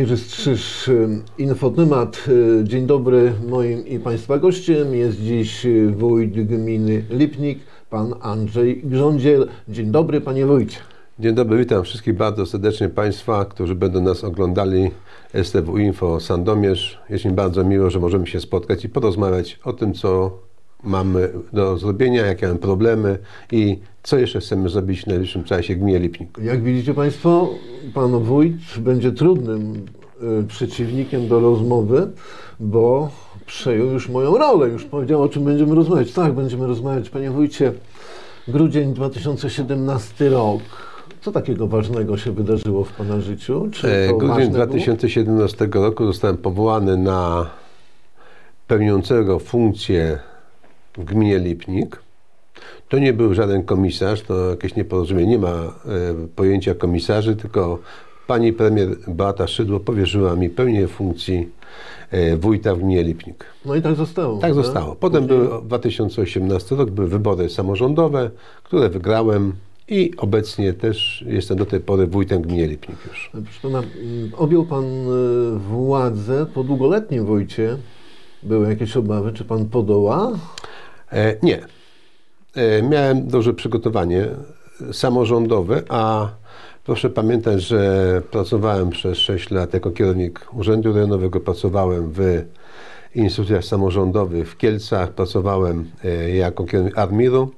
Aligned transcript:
Jerzy 0.00 0.16
Strzyż, 0.16 0.88
y, 0.88 1.08
Infotemat. 1.38 2.24
Y, 2.28 2.64
Dzień 2.64 2.86
dobry, 2.86 3.32
moim 3.48 3.86
i 3.86 3.98
Państwa 3.98 4.38
gościem 4.38 4.94
jest 4.94 5.20
dziś 5.22 5.66
y, 5.66 5.90
wójt 5.96 6.46
gminy 6.46 7.04
Lipnik, 7.10 7.58
pan 7.90 8.14
Andrzej 8.20 8.82
Grządziel. 8.84 9.48
Dzień 9.68 9.90
dobry, 9.90 10.20
panie 10.20 10.46
wójcie. 10.46 10.76
Dzień 11.18 11.34
dobry, 11.34 11.58
witam 11.58 11.84
wszystkich 11.84 12.16
bardzo 12.16 12.46
serdecznie 12.46 12.88
Państwa, 12.88 13.44
którzy 13.44 13.74
będą 13.74 14.00
nas 14.00 14.24
oglądali. 14.24 14.90
STW 15.42 15.78
Info 15.78 16.20
Sandomierz. 16.20 16.98
Jest 17.10 17.24
mi 17.24 17.32
bardzo 17.32 17.64
miło, 17.64 17.90
że 17.90 17.98
możemy 17.98 18.26
się 18.26 18.40
spotkać 18.40 18.84
i 18.84 18.88
porozmawiać 18.88 19.58
o 19.64 19.72
tym, 19.72 19.94
co 19.94 20.38
mamy 20.84 21.28
do 21.52 21.78
zrobienia, 21.78 22.26
jakie 22.26 22.46
mamy 22.46 22.58
problemy 22.58 23.18
i 23.52 23.78
co 24.02 24.18
jeszcze 24.18 24.40
chcemy 24.40 24.68
zrobić 24.68 25.02
w 25.02 25.06
najbliższym 25.06 25.44
czasie 25.44 25.74
w 25.74 25.78
gminie 25.78 25.98
Lipnik. 25.98 26.38
Jak 26.42 26.62
widzicie 26.62 26.94
Państwo, 26.94 27.48
pan 27.94 28.18
wójt 28.18 28.78
będzie 28.78 29.12
trudnym 29.12 29.86
y, 30.42 30.46
przeciwnikiem 30.46 31.28
do 31.28 31.40
rozmowy, 31.40 32.10
bo 32.60 33.10
przejął 33.46 33.86
już 33.86 34.08
moją 34.08 34.38
rolę, 34.38 34.68
już 34.68 34.84
powiedział 34.84 35.22
o 35.22 35.28
czym 35.28 35.44
będziemy 35.44 35.74
rozmawiać. 35.74 36.12
Tak, 36.12 36.32
będziemy 36.32 36.66
rozmawiać, 36.66 37.10
panie 37.10 37.30
wójcie. 37.30 37.72
Grudzień 38.48 38.94
2017 38.94 40.28
rok. 40.28 40.60
Co 41.20 41.32
takiego 41.32 41.66
ważnego 41.66 42.16
się 42.18 42.32
wydarzyło 42.32 42.84
w 42.84 42.92
Pana 42.92 43.20
życiu? 43.20 43.68
E, 43.84 44.08
Grudzień 44.08 44.28
ważne 44.28 44.52
było? 44.52 44.66
2017 44.66 45.68
roku 45.72 46.06
zostałem 46.06 46.36
powołany 46.36 46.96
na 46.96 47.50
pełniącego 48.66 49.38
funkcję 49.38 50.18
w 51.00 51.04
gminie 51.04 51.38
Lipnik. 51.38 52.02
To 52.88 52.98
nie 52.98 53.12
był 53.12 53.34
żaden 53.34 53.62
komisarz, 53.62 54.22
to 54.22 54.50
jakieś 54.50 54.76
nieporozumienie. 54.76 55.30
Nie 55.30 55.38
ma 55.38 55.48
e, 55.48 55.72
pojęcia 56.36 56.74
komisarzy, 56.74 57.36
tylko 57.36 57.78
pani 58.26 58.52
premier 58.52 58.88
Beata 59.08 59.46
Szydło 59.46 59.80
powierzyła 59.80 60.36
mi 60.36 60.50
pełnię 60.50 60.88
funkcji 60.88 61.48
e, 62.10 62.36
wójta 62.36 62.74
w 62.74 62.78
gminie 62.78 63.02
Lipnik. 63.02 63.44
No 63.64 63.74
i 63.74 63.82
tak 63.82 63.94
zostało. 63.94 64.38
Tak 64.38 64.54
zostało. 64.54 64.96
Potem 64.96 65.26
Później- 65.26 65.48
były 65.48 65.62
2018 65.62 66.76
rok, 66.76 66.90
były 66.90 67.08
wybory 67.08 67.50
samorządowe, 67.50 68.30
które 68.64 68.88
wygrałem 68.88 69.52
i 69.88 70.12
obecnie 70.16 70.72
też 70.72 71.24
jestem 71.28 71.58
do 71.58 71.66
tej 71.66 71.80
pory 71.80 72.06
wójtem 72.06 72.42
gminy 72.42 72.66
Lipnik 72.66 72.98
już. 73.08 73.30
Pana, 73.62 73.82
objął 74.36 74.64
Pan 74.64 74.84
y, 74.84 75.58
władzę 75.58 76.46
po 76.54 76.64
długoletnim 76.64 77.24
wójcie. 77.24 77.76
Były 78.42 78.68
jakieś 78.68 78.96
obawy, 78.96 79.32
czy 79.32 79.44
Pan 79.44 79.68
podoła? 79.68 80.32
E, 81.12 81.36
nie. 81.42 81.60
E, 82.54 82.82
miałem 82.82 83.26
duże 83.26 83.54
przygotowanie 83.54 84.26
samorządowe, 84.92 85.82
a 85.88 86.28
proszę 86.84 87.10
pamiętać, 87.10 87.62
że 87.62 88.22
pracowałem 88.30 88.90
przez 88.90 89.18
6 89.18 89.50
lat 89.50 89.74
jako 89.74 89.90
kierownik 89.90 90.46
Urzędu 90.52 90.92
Rejonowego, 90.92 91.40
pracowałem 91.40 92.10
w 92.12 92.44
instytucjach 93.14 93.64
samorządowych 93.64 94.50
w 94.50 94.56
Kielcach, 94.56 95.10
pracowałem 95.10 95.90
e, 96.04 96.30
jako 96.30 96.64
kierownik 96.64 96.98
Admiru, 96.98 97.50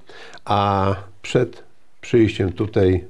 a 0.45 0.95
przed 1.23 1.63
przyjściem 2.01 2.53
tutaj 2.53 3.05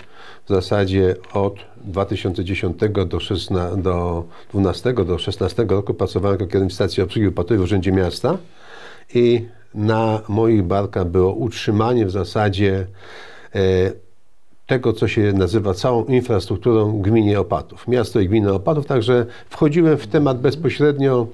w 0.47 0.49
zasadzie 0.49 1.17
od 1.33 1.55
2010 1.77 2.77
do 3.07 3.21
16, 3.21 3.83
do 3.83 4.25
12 4.53 4.93
do 4.93 5.19
16 5.19 5.65
roku 5.69 5.95
pracowałem 5.95 6.41
jako 6.41 6.47
kierownik 6.47 6.73
stacji 6.73 7.03
obsługi 7.03 7.29
opłatowej 7.29 7.59
w 7.59 7.63
Urzędzie 7.63 7.93
Miasta 7.93 8.39
i 9.15 9.47
na 9.75 10.21
moich 10.29 10.63
barkach 10.63 11.07
było 11.07 11.33
utrzymanie 11.33 12.07
w 12.07 12.11
zasadzie 12.11 12.87
e, 13.55 13.59
tego, 14.67 14.93
co 14.93 15.09
się 15.09 15.33
nazywa 15.33 15.75
całą 15.75 16.05
infrastrukturą 16.05 16.99
gminy 16.99 17.39
Opatów, 17.39 17.89
miasto 17.89 18.21
i 18.21 18.29
gminy 18.29 18.53
Opatów, 18.53 18.87
także 18.87 19.27
wchodziłem 19.51 19.99
w 19.99 20.07
temat 20.07 20.41
bezpośrednio, 20.41 21.27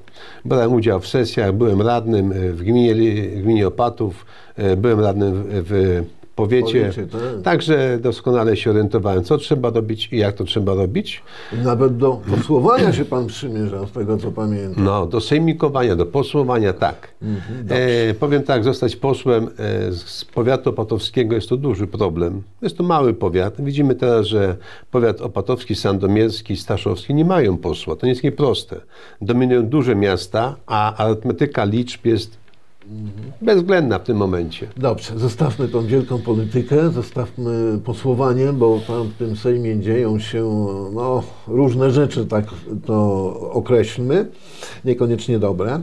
brałem 0.44 0.72
udział 0.72 1.00
w 1.00 1.08
sesjach, 1.08 1.52
byłem 1.52 1.82
radnym 1.82 2.32
e, 2.32 2.34
w 2.52 2.62
gminie, 2.62 2.94
gminie 3.42 3.66
Opatów, 3.66 4.26
e, 4.56 4.76
byłem 4.76 5.00
radnym 5.00 5.44
w, 5.46 6.04
w 6.12 6.17
powiecie, 6.38 6.80
Powiecie, 6.80 7.06
tak. 7.06 7.42
także 7.44 7.98
doskonale 8.00 8.56
się 8.56 8.70
orientowałem, 8.70 9.24
co 9.24 9.38
trzeba 9.38 9.70
robić 9.70 10.08
i 10.12 10.18
jak 10.18 10.34
to 10.34 10.44
trzeba 10.44 10.74
robić. 10.74 11.22
Nawet 11.64 11.96
do 11.96 12.20
posłowania 12.30 12.92
się 12.92 13.04
Pan 13.04 13.26
przymierzał, 13.26 13.86
z 13.86 13.92
tego 13.92 14.18
co 14.18 14.32
pamiętam. 14.32 14.84
No, 14.84 15.06
do 15.06 15.20
sejmikowania, 15.20 15.96
do 15.96 16.06
posłowania, 16.06 16.72
tak. 16.72 17.14
e, 17.68 18.14
powiem 18.14 18.42
tak, 18.42 18.64
zostać 18.64 18.96
posłem 18.96 19.44
e, 19.44 19.48
z 19.92 20.24
powiatu 20.24 20.70
opatowskiego 20.70 21.34
jest 21.34 21.48
to 21.48 21.56
duży 21.56 21.86
problem. 21.86 22.42
Jest 22.62 22.76
to 22.78 22.84
mały 22.84 23.14
powiat. 23.14 23.62
Widzimy 23.62 23.94
teraz, 23.94 24.26
że 24.26 24.56
powiat 24.90 25.20
opatowski, 25.20 25.74
sandomierski, 25.74 26.56
staszowski 26.56 27.14
nie 27.14 27.24
mają 27.24 27.56
posła. 27.56 27.96
To 27.96 28.06
nie 28.06 28.12
jest 28.12 28.24
nieproste. 28.24 28.80
Dominują 29.20 29.66
duże 29.66 29.94
miasta, 29.94 30.56
a 30.66 31.04
arytmetyka 31.04 31.64
liczb 31.64 32.06
jest 32.06 32.47
bezwzględna 33.42 33.98
w 33.98 34.04
tym 34.04 34.16
momencie. 34.16 34.68
Dobrze, 34.76 35.18
zostawmy 35.18 35.68
tą 35.68 35.86
wielką 35.86 36.18
politykę, 36.18 36.90
zostawmy 36.90 37.78
posłowanie, 37.84 38.52
bo 38.52 38.80
tam 38.86 39.08
w 39.08 39.14
tym 39.14 39.36
Sejmie 39.36 39.80
dzieją 39.80 40.18
się 40.18 40.66
no, 40.92 41.22
różne 41.46 41.90
rzeczy, 41.90 42.26
tak 42.26 42.44
to 42.86 43.24
określmy, 43.52 44.28
niekoniecznie 44.84 45.38
dobre. 45.38 45.80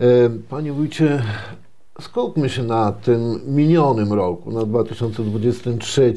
E, 0.00 0.30
Panie 0.48 0.72
wójcie, 0.72 1.22
skupmy 2.00 2.48
się 2.48 2.62
na 2.62 2.92
tym 2.92 3.40
minionym 3.46 4.12
roku, 4.12 4.52
na 4.52 4.64
2023. 4.64 6.14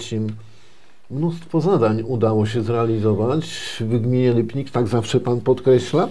Mnóstwo 1.12 1.62
zadań 1.62 2.04
udało 2.08 2.46
się 2.46 2.62
zrealizować 2.62 3.46
w 3.80 4.00
gminie 4.00 4.34
Lipnik, 4.34 4.72
tak 4.72 4.88
zawsze 4.88 5.20
Pan 5.20 5.42
podkreśla. 5.42 6.08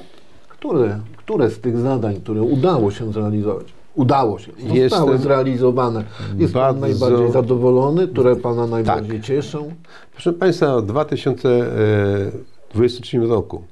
Które, 0.48 1.00
które 1.16 1.50
z 1.50 1.60
tych 1.60 1.78
zadań, 1.78 2.20
które 2.20 2.42
udało 2.42 2.90
się 2.90 3.12
zrealizować, 3.12 3.75
udało 3.96 4.38
się, 4.38 4.52
zostały 4.52 4.78
Jestem 4.78 5.18
zrealizowane, 5.18 6.04
jest 6.38 6.52
Pan 6.54 6.62
bardzo- 6.62 6.80
najbardziej 6.80 7.32
zadowolony, 7.32 8.08
które 8.08 8.36
Pana 8.36 8.66
najbardziej 8.66 9.20
cieszą? 9.20 9.72
Proszę 10.12 10.32
Państwa, 10.32 10.80
w 10.80 10.86
2023 10.86 13.18
roku, 13.18 13.62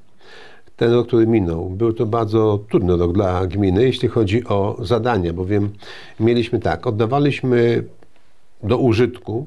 ten 0.76 0.92
rok, 0.92 1.06
który 1.06 1.26
minął, 1.26 1.70
był 1.70 1.92
to 1.92 2.06
bardzo 2.06 2.58
trudny 2.70 2.96
rok 2.96 3.12
dla 3.12 3.46
gminy, 3.46 3.82
jeśli 3.82 4.08
chodzi 4.08 4.44
o 4.44 4.76
zadania, 4.82 5.32
bowiem 5.32 5.70
mieliśmy 6.20 6.60
tak, 6.60 6.86
oddawaliśmy 6.86 7.84
do 8.62 8.78
użytku, 8.78 9.46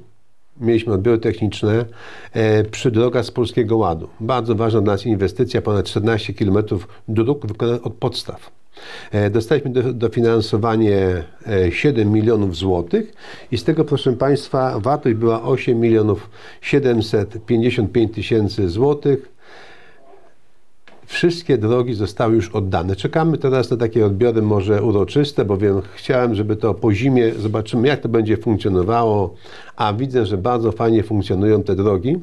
mieliśmy 0.62 0.94
odbiory 0.94 1.18
techniczne 1.18 1.86
e, 2.34 2.64
przy 2.64 2.92
drogach 2.92 3.26
z 3.26 3.32
Polskiego 3.32 3.78
Ładu. 3.78 4.08
Bardzo 4.20 4.56
ważna 4.56 4.82
dla 4.82 4.94
nas 4.94 5.06
inwestycja, 5.06 5.62
ponad 5.62 5.86
14 5.86 6.34
km 6.34 6.58
dróg 7.08 7.48
wykonanych 7.48 7.88
od 7.88 7.94
podstaw. 7.94 8.52
E, 9.12 9.30
Dostaliśmy 9.30 9.72
do- 9.72 9.94
dofinansowanie 9.94 11.24
e, 11.48 11.72
7 11.72 12.12
milionów 12.12 12.56
złotych 12.56 13.14
i 13.52 13.58
z 13.58 13.64
tego, 13.64 13.86
proszę 13.86 14.14
Państwa, 14.14 14.80
wartość 14.80 15.16
była 15.16 15.44
8 15.44 15.80
milionów 15.80 16.30
755 16.62 18.14
tysięcy 18.16 18.70
złotych. 18.70 19.37
Wszystkie 21.08 21.58
drogi 21.58 21.94
zostały 21.94 22.36
już 22.36 22.50
oddane. 22.50 22.96
Czekamy 22.96 23.38
teraz 23.38 23.72
na 23.72 23.78
takie 23.78 24.06
odbiory 24.06 24.42
może 24.42 24.84
uroczyste, 24.84 25.46
bowiem 25.46 25.82
chciałem, 25.96 26.36
żeby 26.36 26.56
to 26.56 26.74
po 26.74 26.94
zimie 26.94 27.32
zobaczymy, 27.34 27.88
jak 27.88 28.00
to 28.00 28.10
będzie 28.10 28.38
funkcjonowało, 28.38 29.34
a 29.76 29.94
widzę, 29.94 30.26
że 30.26 30.38
bardzo 30.38 30.72
fajnie 30.72 31.04
funkcjonują 31.04 31.64
te 31.64 31.76
drogi. 31.76 32.18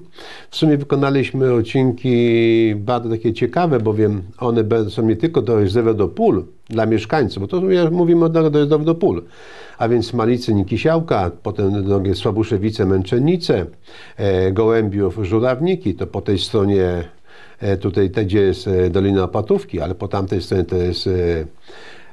W 0.51 0.57
sumie 0.57 0.77
wykonaliśmy 0.77 1.53
odcinki 1.53 2.75
bardzo 2.77 3.11
takie 3.11 3.33
ciekawe, 3.33 3.81
bowiem 3.81 4.23
one 4.39 4.65
są 4.91 5.03
nie 5.03 5.17
tylko 5.17 5.43
dojazdowe 5.43 5.95
do 5.95 6.09
pól 6.09 6.45
dla 6.69 6.87
mieszkańców, 6.87 7.41
bo 7.41 7.47
to 7.47 7.91
mówimy 7.91 8.25
o 8.25 8.29
drogach 8.29 8.53
dojazdowych 8.53 8.87
do 8.87 8.95
pól, 8.95 9.23
a 9.79 9.89
więc 9.89 10.13
Malicy, 10.13 10.55
Nikisiałka, 10.55 11.31
potem 11.43 11.85
drogie 11.85 12.15
Słabuszewice, 12.15 12.87
Męczennice, 12.87 13.67
e, 14.17 14.53
Gołębiów, 14.53 15.19
Żurawniki, 15.23 15.95
to 15.95 16.07
po 16.07 16.21
tej 16.21 16.39
stronie 16.39 17.05
tutaj, 17.81 18.11
te, 18.11 18.25
gdzie 18.25 18.41
jest 18.41 18.69
e, 18.69 18.91
Dolina 18.91 19.25
Opatówki, 19.25 19.81
ale 19.81 19.95
po 19.95 20.09
tamtej 20.09 20.43
stronie 20.43 20.65
to 20.65 20.77
jest 20.77 21.07
e, 21.07 21.11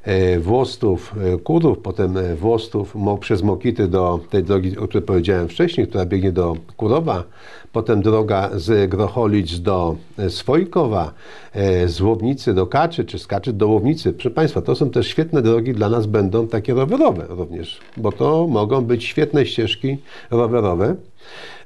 e, 0.04 0.40
Włostów, 0.40 1.16
e, 1.34 1.38
Kurów, 1.38 1.80
potem 1.80 2.18
e, 2.18 2.36
Włostów 2.36 2.96
przez 3.20 3.44
Mokity 3.44 3.88
do 3.88 4.20
tej 4.30 4.44
drogi, 4.44 4.78
o 4.78 4.88
której 4.88 5.08
powiedziałem 5.08 5.48
wcześniej, 5.48 5.88
która 5.88 6.06
biegnie 6.06 6.32
do 6.32 6.56
Kurowa, 6.78 7.24
potem 7.72 8.02
droga 8.02 8.50
z 8.56 8.90
Grocholic 8.90 9.60
do 9.60 9.96
e, 10.18 10.30
Swojkowa, 10.30 11.14
e, 11.54 11.88
z 11.88 12.02
Łownicy 12.02 12.54
do 12.54 12.68
Kaczy, 12.68 13.06
czy 13.06 13.20
z 13.20 13.28
Kaczy 13.28 13.54
do 13.54 13.68
Łownicy. 13.68 14.14
Proszę 14.14 14.32
Państwa, 14.32 14.62
to 14.62 14.76
są 14.76 14.90
też 14.90 15.08
świetne 15.08 15.42
drogi, 15.42 15.74
dla 15.74 15.90
nas 15.90 16.06
będą 16.06 16.48
takie 16.48 16.74
rowerowe 16.74 17.26
również, 17.30 17.80
bo 17.98 18.12
to 18.12 18.48
mogą 18.48 18.82
być 18.82 19.04
świetne 19.04 19.46
ścieżki 19.46 19.98
rowerowe. 20.32 20.96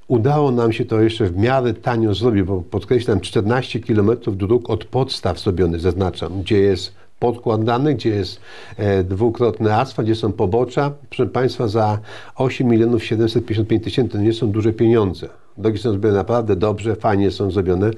Udało 0.08 0.52
nam 0.52 0.74
się 0.74 0.86
to 0.86 1.02
jeszcze 1.02 1.26
w 1.26 1.38
miarę 1.38 1.74
tanio 1.74 2.14
zrobić, 2.14 2.44
bo 2.44 2.62
podkreślam, 2.62 3.20
14 3.20 3.80
km 3.80 4.12
dróg 4.28 4.70
od 4.70 4.86
podstaw 4.86 5.40
zrobionych, 5.40 5.82
zaznaczam, 5.82 6.42
gdzie 6.42 6.60
jest 6.60 6.94
podkładany, 7.20 7.96
gdzie 7.96 8.10
jest 8.10 8.40
e, 8.78 9.04
dwukrotny 9.04 9.74
asfalt, 9.74 10.08
gdzie 10.08 10.16
są 10.16 10.32
pobocza. 10.32 10.92
Proszę 11.10 11.26
Państwa, 11.26 11.68
za 11.68 12.00
8 12.36 12.68
milionów 12.68 13.04
755 13.04 13.84
tysięcy 13.84 14.12
to 14.12 14.18
nie 14.18 14.34
są 14.34 14.52
duże 14.52 14.74
pieniądze. 14.74 15.30
Drogi 15.58 15.78
są 15.78 15.92
zrobione 15.92 16.16
naprawdę 16.16 16.56
dobrze, 16.56 16.96
fajnie 16.96 17.32
są 17.32 17.52
zrobione. 17.52 17.92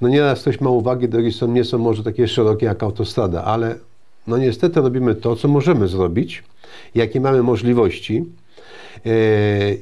No 0.00 0.08
nieraz 0.08 0.40
ktoś 0.40 0.60
ma 0.60 0.70
uwagi, 0.70 1.08
drogi 1.08 1.32
są, 1.32 1.48
nie 1.48 1.64
są 1.64 1.78
może 1.78 2.04
takie 2.04 2.28
szerokie 2.28 2.66
jak 2.66 2.82
autostrada, 2.82 3.44
ale 3.44 3.74
no 4.26 4.38
niestety 4.38 4.80
robimy 4.80 5.14
to, 5.14 5.36
co 5.36 5.48
możemy 5.48 5.88
zrobić, 5.88 6.42
jakie 6.94 7.20
mamy 7.20 7.42
możliwości. 7.42 8.24
E, 9.06 9.10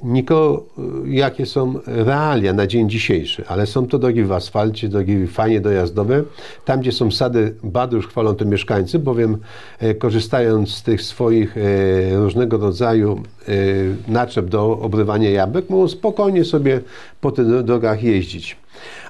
niko, 0.02 0.66
jakie 1.06 1.46
są 1.46 1.74
realia 1.86 2.52
na 2.52 2.66
dzień 2.66 2.90
dzisiejszy, 2.90 3.44
ale 3.48 3.66
są 3.66 3.86
to 3.86 3.98
drogi 3.98 4.24
w 4.24 4.32
asfalcie, 4.32 4.88
drogi 4.88 5.26
fajnie 5.26 5.60
dojazdowe. 5.60 6.22
Tam, 6.64 6.80
gdzie 6.80 6.92
są 6.92 7.10
sady, 7.10 7.54
bardzo 7.62 7.96
już 7.96 8.06
chwalą 8.08 8.34
to 8.34 8.44
mieszkańcy, 8.44 8.98
bowiem 8.98 9.38
e, 9.78 9.94
korzystając 9.94 10.74
z 10.74 10.82
tych 10.82 11.02
swoich 11.02 11.56
e, 11.56 11.60
różnego 12.16 12.58
rodzaju 12.58 13.22
naczep 14.08 14.46
do 14.46 14.78
obrywania 14.78 15.30
jabłek, 15.30 15.70
mogą 15.70 15.88
spokojnie 15.88 16.44
sobie 16.44 16.80
po 17.20 17.30
tych 17.30 17.62
drogach 17.62 18.02
jeździć. 18.02 18.56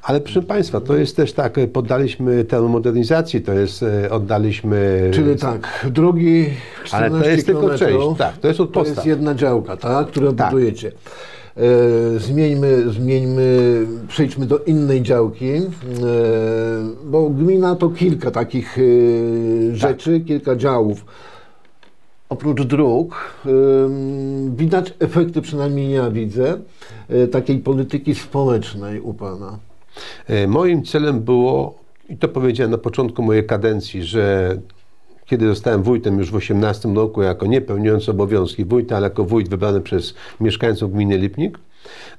Ale 0.03 0.20
proszę 0.20 0.43
Państwa, 0.43 0.81
to 0.81 0.97
jest 0.97 1.17
też 1.17 1.32
tak, 1.32 1.56
poddaliśmy 1.73 2.44
termomodernizacji, 2.44 3.41
to 3.41 3.53
jest, 3.53 3.85
oddaliśmy... 4.11 5.11
Czyli 5.15 5.37
tak, 5.37 5.87
drogi 5.91 6.47
14 6.85 6.97
Ale 6.97 7.23
to 7.23 7.31
jest 7.31 7.47
tylko 7.47 7.79
część, 7.79 8.19
tak, 8.19 8.38
to 8.38 8.49
jest 8.49 8.61
od 8.61 8.73
To 8.73 8.85
jest 8.85 9.06
jedna 9.06 9.35
działka, 9.35 9.76
tak, 9.76 10.06
którą 10.06 10.35
Tak. 10.35 10.50
budujecie. 10.50 10.93
E, 11.59 12.19
zmieńmy, 12.19 12.91
zmieńmy, 12.91 13.87
przejdźmy 14.09 14.47
do 14.47 14.59
innej 14.59 15.03
działki, 15.03 15.50
e, 15.50 15.62
bo 17.05 17.31
gmina 17.31 17.76
to 17.76 17.88
kilka 17.88 18.31
takich 18.31 18.79
e, 18.79 19.76
rzeczy, 19.76 20.21
kilka 20.21 20.56
działów. 20.56 21.05
Oprócz 22.29 22.63
dróg 22.63 23.35
widać 24.57 24.95
efekty, 24.99 25.43
przynajmniej 25.43 25.91
ja 25.91 26.11
widzę, 26.11 26.59
e, 27.09 27.27
takiej 27.27 27.59
polityki 27.59 28.15
społecznej 28.15 29.01
u 29.01 29.15
Pana. 29.15 29.59
E, 30.27 30.47
Moim 30.47 30.83
celem 30.85 31.21
było, 31.21 31.79
i 32.09 32.17
to 32.17 32.29
powiedziałem 32.29 32.71
na 32.71 32.79
początku 32.79 33.23
mojej 33.23 33.47
kadencji, 33.47 34.03
że 34.05 34.57
kiedy 35.27 35.49
zostałem 35.49 35.83
wójtem 35.83 36.19
już 36.19 36.31
w 36.31 36.35
18 36.35 36.95
roku, 36.95 37.23
jako 37.23 37.47
nie 37.47 37.61
pełniący 37.61 38.11
obowiązki 38.11 38.65
wójta, 38.65 38.97
ale 38.97 39.05
jako 39.05 39.25
wójt 39.25 39.49
wybrany 39.49 39.81
przez 39.81 40.15
mieszkańców 40.41 40.93
gminy 40.93 41.19
Lipnik, 41.19 41.59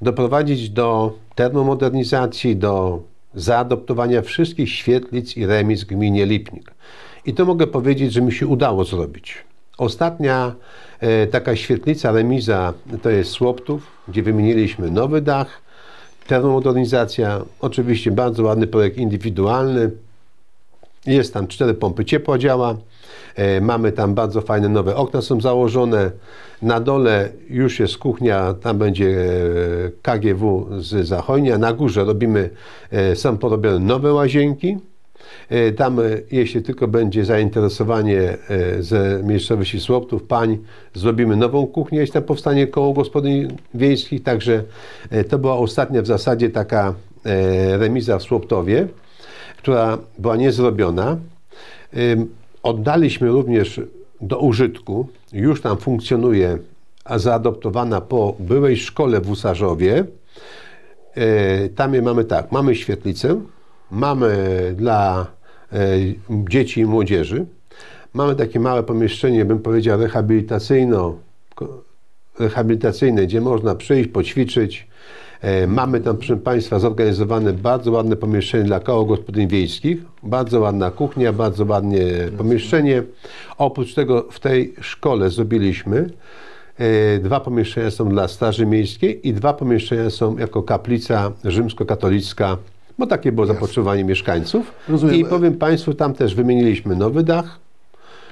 doprowadzić 0.01 0.69
do 0.69 1.13
termomodernizacji, 1.35 2.55
do 2.55 3.01
zaadoptowania 3.35 4.21
wszystkich 4.21 4.69
świetlic 4.69 5.37
i 5.37 5.45
remiz 5.45 5.83
w 5.83 5.87
gminie 5.87 6.25
Lipnik. 6.25 6.71
I 7.25 7.33
to 7.33 7.45
mogę 7.45 7.67
powiedzieć, 7.67 8.13
że 8.13 8.21
mi 8.21 8.31
się 8.31 8.47
udało 8.47 8.83
zrobić. 8.83 9.48
Ostatnia 9.79 10.55
e, 10.99 11.27
taka 11.27 11.55
świetlica, 11.55 12.11
remiza 12.11 12.73
to 13.01 13.09
jest 13.09 13.31
Słoptów, 13.31 13.87
gdzie 14.07 14.23
wymieniliśmy 14.23 14.91
nowy 14.91 15.21
dach, 15.21 15.61
termomodernizacja, 16.27 17.41
oczywiście 17.61 18.11
bardzo 18.11 18.43
ładny 18.43 18.67
projekt 18.67 18.97
indywidualny, 18.97 19.91
jest 21.05 21.33
tam 21.33 21.47
cztery 21.47 21.73
pompy 21.73 22.05
ciepła 22.05 22.37
działa. 22.37 22.75
E, 23.35 23.61
mamy 23.61 23.91
tam 23.91 24.13
bardzo 24.13 24.41
fajne 24.41 24.69
nowe 24.69 24.95
okna 24.95 25.21
są 25.21 25.41
założone. 25.41 26.11
Na 26.61 26.79
dole 26.79 27.29
już 27.49 27.79
jest 27.79 27.97
kuchnia, 27.97 28.53
tam 28.53 28.77
będzie 28.77 29.09
e, 29.09 29.91
KGW 30.01 30.67
z 30.79 31.07
Zachojnia. 31.07 31.57
Na 31.57 31.73
górze 31.73 32.03
robimy, 32.03 32.49
są 33.15 33.37
porobione 33.37 33.79
nowe 33.79 34.13
łazienki. 34.13 34.77
E, 35.49 35.71
Tam, 35.71 35.99
e, 35.99 36.03
jeśli 36.31 36.61
tylko 36.61 36.87
będzie 36.87 37.25
zainteresowanie 37.25 38.37
e, 38.49 38.83
ze 38.83 39.21
miejscowości 39.23 39.79
Słoptów, 39.79 40.23
pań, 40.23 40.57
zrobimy 40.93 41.35
nową 41.35 41.67
kuchnię, 41.67 41.99
jeśli 41.99 42.13
tam 42.13 42.23
powstanie 42.23 42.67
koło 42.67 42.93
gospodyń 42.93 43.57
wiejskich. 43.73 44.23
Także 44.23 44.63
to 45.29 45.39
była 45.39 45.57
ostatnia 45.57 46.01
w 46.01 46.07
zasadzie 46.07 46.49
taka 46.49 46.93
remiza 47.77 48.19
w 48.19 48.23
Słoptowie, 48.23 48.87
która 49.57 49.97
była 50.19 50.35
niezrobiona. 50.35 51.17
Oddaliśmy 52.63 53.27
również 53.27 53.81
do 54.21 54.39
użytku, 54.39 55.07
już 55.33 55.61
tam 55.61 55.77
funkcjonuje, 55.77 56.57
a 57.05 57.19
zaadoptowana 57.19 58.01
po 58.01 58.35
byłej 58.39 58.77
szkole 58.77 59.21
w 59.21 59.29
Usarzowie. 59.29 60.05
Tam 61.75 61.93
je 61.93 62.01
mamy 62.01 62.23
tak, 62.23 62.51
mamy 62.51 62.75
świetlicę, 62.75 63.41
mamy 63.91 64.37
dla 64.77 65.27
e, 65.73 65.77
dzieci 66.29 66.81
i 66.81 66.85
młodzieży, 66.85 67.45
mamy 68.13 68.35
takie 68.35 68.59
małe 68.59 68.83
pomieszczenie, 68.83 69.45
bym 69.45 69.59
powiedział, 69.59 70.01
rehabilitacyjno, 70.01 71.15
rehabilitacyjne, 72.39 73.25
gdzie 73.25 73.41
można 73.41 73.75
przyjść, 73.75 74.09
poćwiczyć. 74.09 74.87
E, 75.41 75.67
Mamy 75.67 76.01
tam, 76.01 76.17
proszę 76.17 76.37
Państwa, 76.37 76.79
zorganizowane 76.79 77.53
bardzo 77.53 77.91
ładne 77.91 78.15
pomieszczenie 78.15 78.63
dla 78.63 78.79
koło 78.79 79.05
gospodyń 79.05 79.47
wiejskich, 79.47 79.97
bardzo 80.23 80.59
ładna 80.59 80.91
kuchnia, 80.91 81.33
bardzo 81.33 81.65
ładnie 81.65 82.05
pomieszczenie. 82.37 83.03
Oprócz 83.57 83.93
tego 83.93 84.25
w 84.31 84.39
tej 84.39 84.73
szkole 84.81 85.29
zrobiliśmy 85.29 86.09
e, 86.77 87.19
dwa 87.19 87.39
pomieszczenia 87.39 87.91
są 87.91 88.09
dla 88.09 88.27
Straży 88.27 88.65
Miejskiej 88.65 89.27
i 89.27 89.33
dwa 89.33 89.53
pomieszczenia 89.53 90.09
są 90.09 90.37
jako 90.37 90.63
kaplica 90.63 91.31
rzymskokatolicka, 91.43 92.57
bo 92.99 93.07
takie 93.07 93.31
było 93.31 93.47
zapotrzebowanie 93.47 94.03
mieszkańców. 94.03 94.71
Rozumiem. 94.89 95.15
I 95.15 95.25
powiem 95.25 95.53
Państwu, 95.57 95.93
tam 95.93 96.13
też 96.13 96.35
wymieniliśmy 96.35 96.95
nowy 96.95 97.23
dach, 97.23 97.59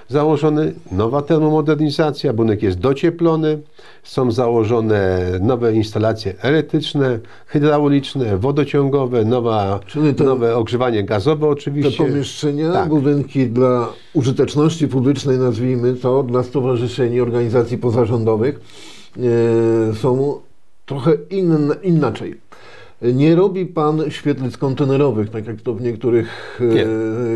założony, 0.09 0.73
nowa 0.91 1.21
termomodernizacja, 1.21 2.33
budynek 2.33 2.63
jest 2.63 2.79
docieplony, 2.79 3.59
są 4.03 4.31
założone 4.31 5.21
nowe 5.41 5.73
instalacje 5.73 6.33
elektryczne, 6.41 7.19
hydrauliczne, 7.47 8.37
wodociągowe, 8.37 9.25
nowa, 9.25 9.79
to- 10.17 10.23
nowe 10.23 10.55
ogrzewanie 10.55 11.03
gazowe 11.03 11.45
Te 11.45 11.51
oczywiście. 11.51 11.97
pomieszczenia, 12.05 12.71
Tak. 12.73 12.89
budynki 12.89 13.47
dla 13.47 13.89
użyteczności 14.13 14.87
publicznej, 14.87 15.37
nazwijmy 15.37 15.93
to, 15.93 16.23
dla 16.23 16.43
stowarzyszeń 16.43 17.13
i 17.13 17.21
organizacji 17.21 17.77
pozarządowych 17.77 18.59
e, 19.91 19.95
są 19.95 20.39
trochę 20.85 21.11
inaczej. 21.83 22.35
Nie 23.01 23.35
robi 23.35 23.65
Pan 23.65 24.11
świetlic 24.11 24.57
kontenerowych, 24.57 25.29
tak 25.29 25.47
jak 25.47 25.61
to 25.61 25.73
w 25.73 25.81
niektórych 25.81 26.59
e, 26.61 26.65
Nie. 26.73 26.85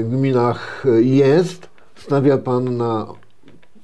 gminach 0.03 0.86
jest. 1.01 1.70
Stawia 1.96 2.38
Pan 2.38 2.77
na 2.77 3.08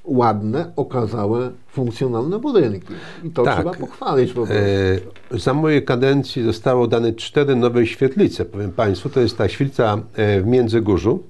ładne, 0.04 0.72
okazałe, 0.76 1.50
funkcjonalne 1.68 2.38
budynki. 2.38 2.86
I 3.24 3.30
to 3.30 3.42
Tak. 3.42 3.54
trzeba 3.56 3.74
pochwalić 3.74 4.32
po. 4.32 4.42
E, 4.48 5.38
Za 5.38 5.54
mojej 5.54 5.84
kadencji 5.84 6.42
zostało 6.42 6.86
dane 6.86 7.12
cztery 7.12 7.56
nowe 7.56 7.86
świetlice. 7.86 8.44
Powiem 8.44 8.72
Państwu, 8.72 9.08
to 9.08 9.20
jest 9.20 9.38
ta 9.38 9.48
świetlica 9.48 9.98
e, 10.14 10.40
w 10.40 10.46
Międzygórzu, 10.46 11.22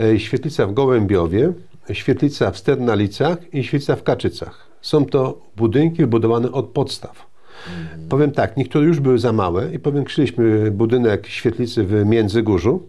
e, 0.00 0.18
świetlica 0.18 0.66
w 0.66 0.72
Gołębiowie, 0.74 1.52
świetlica 1.92 2.50
w 2.50 2.58
Sternalicach 2.58 3.54
i 3.54 3.64
świetlica 3.64 3.96
w 3.96 4.02
Kaczycach. 4.02 4.66
Są 4.80 5.04
to 5.04 5.38
budynki 5.56 5.96
wybudowane 5.96 6.52
od 6.52 6.66
podstaw. 6.66 7.31
Powiem 8.08 8.30
tak, 8.30 8.56
niektóre 8.56 8.86
już 8.86 9.00
były 9.00 9.18
za 9.18 9.32
małe 9.32 9.72
i 9.72 9.78
powiększyliśmy 9.78 10.70
budynek 10.70 11.26
świetlicy 11.26 11.84
w 11.84 12.06
Międzygórzu. 12.06 12.82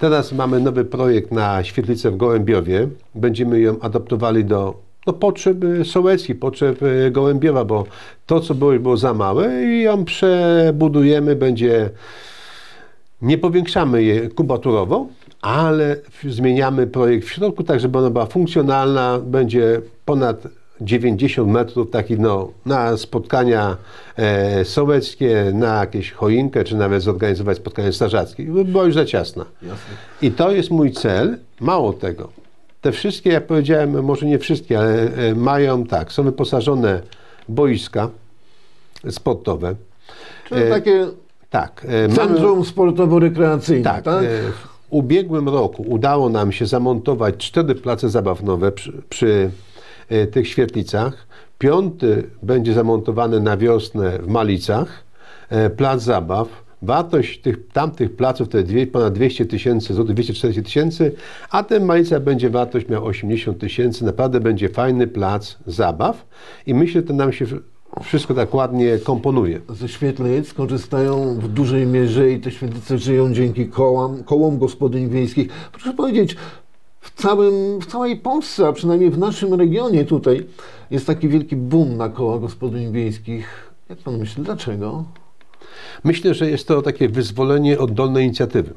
Teraz 0.00 0.32
mamy 0.32 0.60
nowy 0.60 0.84
projekt 0.84 1.32
na 1.32 1.64
świetlicę 1.64 2.10
w 2.10 2.16
Gołębiowie. 2.16 2.88
Będziemy 3.14 3.60
ją 3.60 3.80
adaptowali 3.80 4.44
do 4.44 4.74
no, 5.06 5.12
potrzeb 5.12 5.64
y, 5.64 5.84
sołeckich, 5.84 6.38
potrzeb 6.38 6.82
y, 6.82 7.10
Gołębiowa, 7.10 7.64
bo 7.64 7.84
to, 8.26 8.40
co 8.40 8.54
było, 8.54 8.72
było 8.72 8.96
za 8.96 9.14
małe 9.14 9.64
i 9.64 9.82
ją 9.82 10.04
przebudujemy, 10.04 11.36
będzie... 11.36 11.90
Nie 13.22 13.38
powiększamy 13.38 14.02
je 14.02 14.28
kubaturowo, 14.28 15.06
ale 15.42 15.96
zmieniamy 16.28 16.86
projekt 16.86 17.26
w 17.26 17.30
środku, 17.30 17.64
tak 17.64 17.80
żeby 17.80 17.98
ona 17.98 18.10
była 18.10 18.26
funkcjonalna, 18.26 19.18
będzie 19.18 19.80
ponad 20.04 20.48
90 20.80 21.48
metrów 21.48 21.90
takich 21.90 22.18
no, 22.18 22.50
na 22.66 22.96
spotkania 22.96 23.76
e, 24.16 24.64
sołeckie, 24.64 25.50
na 25.54 25.80
jakieś 25.80 26.12
choinkę, 26.12 26.64
czy 26.64 26.76
nawet 26.76 27.02
zorganizować 27.02 27.56
spotkanie 27.56 27.92
strażackie. 27.92 28.44
By 28.44 28.64
Była 28.64 28.84
już 28.84 28.94
za 28.94 29.04
ciasna. 29.04 29.44
Jasne. 29.62 29.94
I 30.22 30.30
to 30.30 30.52
jest 30.52 30.70
mój 30.70 30.92
cel. 30.92 31.38
Mało 31.60 31.92
tego. 31.92 32.28
Te 32.80 32.92
wszystkie, 32.92 33.30
jak 33.30 33.46
powiedziałem, 33.46 34.04
może 34.04 34.26
nie 34.26 34.38
wszystkie, 34.38 34.78
ale 34.78 35.14
e, 35.14 35.34
mają 35.34 35.86
tak, 35.86 36.12
są 36.12 36.22
wyposażone 36.22 37.00
boiska 37.48 38.08
sportowe. 39.10 39.74
Czyli 40.48 40.62
e, 40.62 40.70
takie 40.70 41.06
Tak. 41.50 41.86
e, 41.88 42.08
centrum 42.08 42.64
sportowo-rekreacyjne, 42.64 43.84
tak. 43.84 44.04
tak? 44.04 44.24
e, 44.24 44.28
W 44.28 44.68
ubiegłym 44.90 45.48
roku 45.48 45.82
udało 45.82 46.28
nam 46.28 46.52
się 46.52 46.66
zamontować 46.66 47.36
cztery 47.36 47.74
place 47.74 48.08
zabawnowe 48.08 48.72
przy, 48.72 48.92
przy 49.08 49.50
tych 50.30 50.48
świetlicach. 50.48 51.26
Piąty 51.58 52.30
będzie 52.42 52.74
zamontowany 52.74 53.40
na 53.40 53.56
wiosnę 53.56 54.18
w 54.18 54.28
Malicach, 54.28 55.04
e, 55.50 55.70
plac 55.70 56.02
zabaw. 56.02 56.68
Wartość 56.82 57.40
tych 57.40 57.68
tamtych 57.68 58.16
placów 58.16 58.48
to 58.48 58.58
jest 58.58 58.92
ponad 58.92 59.14
200 59.14 59.46
tysięcy 59.46 59.94
złotych, 59.94 60.14
240 60.14 60.62
tysięcy, 60.62 61.12
a 61.50 61.62
ten 61.62 61.84
Malica 61.84 62.20
będzie 62.20 62.50
wartość 62.50 62.88
miał 62.88 63.04
80 63.04 63.58
tysięcy. 63.58 64.04
Naprawdę 64.04 64.40
będzie 64.40 64.68
fajny 64.68 65.06
plac 65.06 65.56
zabaw 65.66 66.26
i 66.66 66.74
myślę, 66.74 67.00
że 67.00 67.06
to 67.06 67.14
nam 67.14 67.32
się 67.32 67.46
wszystko 68.02 68.34
tak 68.34 68.54
ładnie 68.54 68.98
komponuje. 68.98 69.60
Ze 69.68 69.88
świetlic 69.88 70.52
korzystają 70.52 71.34
w 71.34 71.48
dużej 71.48 71.86
mierze 71.86 72.30
i 72.30 72.40
te 72.40 72.50
świetlice 72.50 72.98
żyją 72.98 73.32
dzięki 73.32 73.66
kołom, 73.66 74.24
kołom 74.24 74.58
gospodyń 74.58 75.08
wiejskich. 75.08 75.48
Proszę 75.72 75.92
powiedzieć, 75.92 76.36
w, 77.00 77.22
całym, 77.22 77.80
w 77.80 77.86
całej 77.86 78.16
Polsce, 78.16 78.66
a 78.66 78.72
przynajmniej 78.72 79.10
w 79.10 79.18
naszym 79.18 79.54
regionie 79.54 80.04
tutaj, 80.04 80.46
jest 80.90 81.06
taki 81.06 81.28
wielki 81.28 81.56
boom 81.56 81.96
na 81.96 82.08
koła 82.08 82.38
gospodyń 82.38 82.92
wiejskich. 82.92 83.72
Jak 83.88 83.98
pan 83.98 84.18
myśli, 84.18 84.42
dlaczego? 84.42 85.04
Myślę, 86.04 86.34
że 86.34 86.50
jest 86.50 86.68
to 86.68 86.82
takie 86.82 87.08
wyzwolenie 87.08 87.78
od 87.78 87.92
dolnej 87.92 88.24
inicjatywy. 88.24 88.74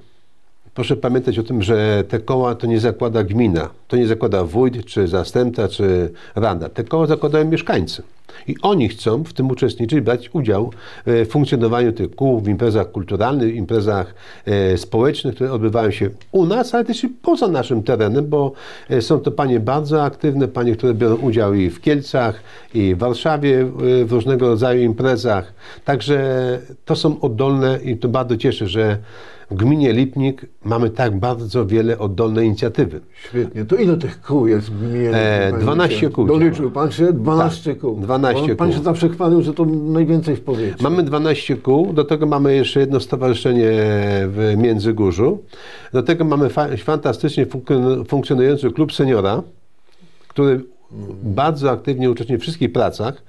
Proszę 0.73 0.95
pamiętać 0.95 1.39
o 1.39 1.43
tym, 1.43 1.63
że 1.63 2.03
te 2.07 2.19
koła 2.19 2.55
to 2.55 2.67
nie 2.67 2.79
zakłada 2.79 3.23
gmina, 3.23 3.69
to 3.87 3.97
nie 3.97 4.07
zakłada 4.07 4.43
wójt, 4.43 4.85
czy 4.85 5.07
zastępca, 5.07 5.67
czy 5.67 6.13
rada. 6.35 6.69
Te 6.69 6.83
koła 6.83 7.07
zakładają 7.07 7.45
mieszkańcy. 7.45 8.03
I 8.47 8.55
oni 8.61 8.89
chcą 8.89 9.23
w 9.23 9.33
tym 9.33 9.51
uczestniczyć, 9.51 10.01
brać 10.01 10.29
udział 10.33 10.71
w 11.05 11.27
funkcjonowaniu 11.29 11.91
tych 11.91 12.15
kół, 12.15 12.39
w 12.39 12.47
imprezach 12.47 12.91
kulturalnych, 12.91 13.55
imprezach 13.55 14.13
e, 14.45 14.77
społecznych, 14.77 15.35
które 15.35 15.51
odbywają 15.51 15.91
się 15.91 16.09
u 16.31 16.45
nas, 16.45 16.75
ale 16.75 16.85
też 16.85 17.03
i 17.03 17.09
poza 17.09 17.47
naszym 17.47 17.83
terenem, 17.83 18.29
bo 18.29 18.51
e, 18.89 19.01
są 19.01 19.19
to 19.19 19.31
panie 19.31 19.59
bardzo 19.59 20.03
aktywne, 20.03 20.47
panie, 20.47 20.75
które 20.75 20.93
biorą 20.93 21.15
udział 21.15 21.53
i 21.53 21.69
w 21.69 21.81
Kielcach, 21.81 22.43
i 22.73 22.95
w 22.95 22.97
Warszawie 22.97 23.61
e, 23.61 24.05
w 24.05 24.11
różnego 24.11 24.47
rodzaju 24.47 24.81
imprezach. 24.81 25.53
Także 25.85 26.59
to 26.85 26.95
są 26.95 27.19
oddolne 27.21 27.79
i 27.83 27.97
to 27.97 28.09
bardzo 28.09 28.37
cieszę, 28.37 28.67
że 28.67 28.97
w 29.51 29.55
gminie 29.55 29.93
Lipnik 29.93 30.45
mamy 30.63 30.89
tak 30.89 31.19
bardzo 31.19 31.65
wiele 31.65 31.99
oddolnej 31.99 32.47
inicjatywy. 32.47 33.01
Świetnie. 33.23 33.65
To 33.65 33.75
ile 33.75 33.97
tych 33.97 34.21
kół 34.21 34.47
jest 34.47 34.71
w 34.71 34.79
gminie 34.79 34.99
Lipnik? 34.99 35.15
E, 35.15 35.59
12 35.59 36.09
kół 36.09 36.27
Doliczył 36.27 36.71
pan 36.71 36.91
się? 36.91 37.13
12 37.13 37.71
Tak, 37.71 37.81
kół. 37.81 37.99
12 38.01 38.20
Bo 38.21 38.55
Pan 38.55 38.67
kół. 38.69 38.77
się 38.77 38.83
zawsze 38.83 39.09
chwalił, 39.09 39.41
że 39.41 39.53
to 39.53 39.65
najwięcej 39.65 40.35
w 40.35 40.41
powiecie. 40.41 40.75
Mamy 40.83 41.03
12 41.03 41.55
kół, 41.55 41.93
do 41.93 42.03
tego 42.03 42.25
mamy 42.25 42.55
jeszcze 42.55 42.79
jedno 42.79 42.99
stowarzyszenie 42.99 43.69
w 44.27 44.53
Międzygórzu. 44.57 45.37
Do 45.93 46.03
tego 46.03 46.25
mamy 46.25 46.49
fa- 46.49 46.77
fantastycznie 46.77 47.45
funkcjon- 47.45 48.05
funkcjonujący 48.07 48.71
klub 48.71 48.93
seniora, 48.93 49.43
który 50.27 50.63
bardzo 51.23 51.71
aktywnie 51.71 52.11
uczestniczy 52.11 52.39
w 52.39 52.41
wszystkich 52.41 52.71
pracach. 52.73 53.23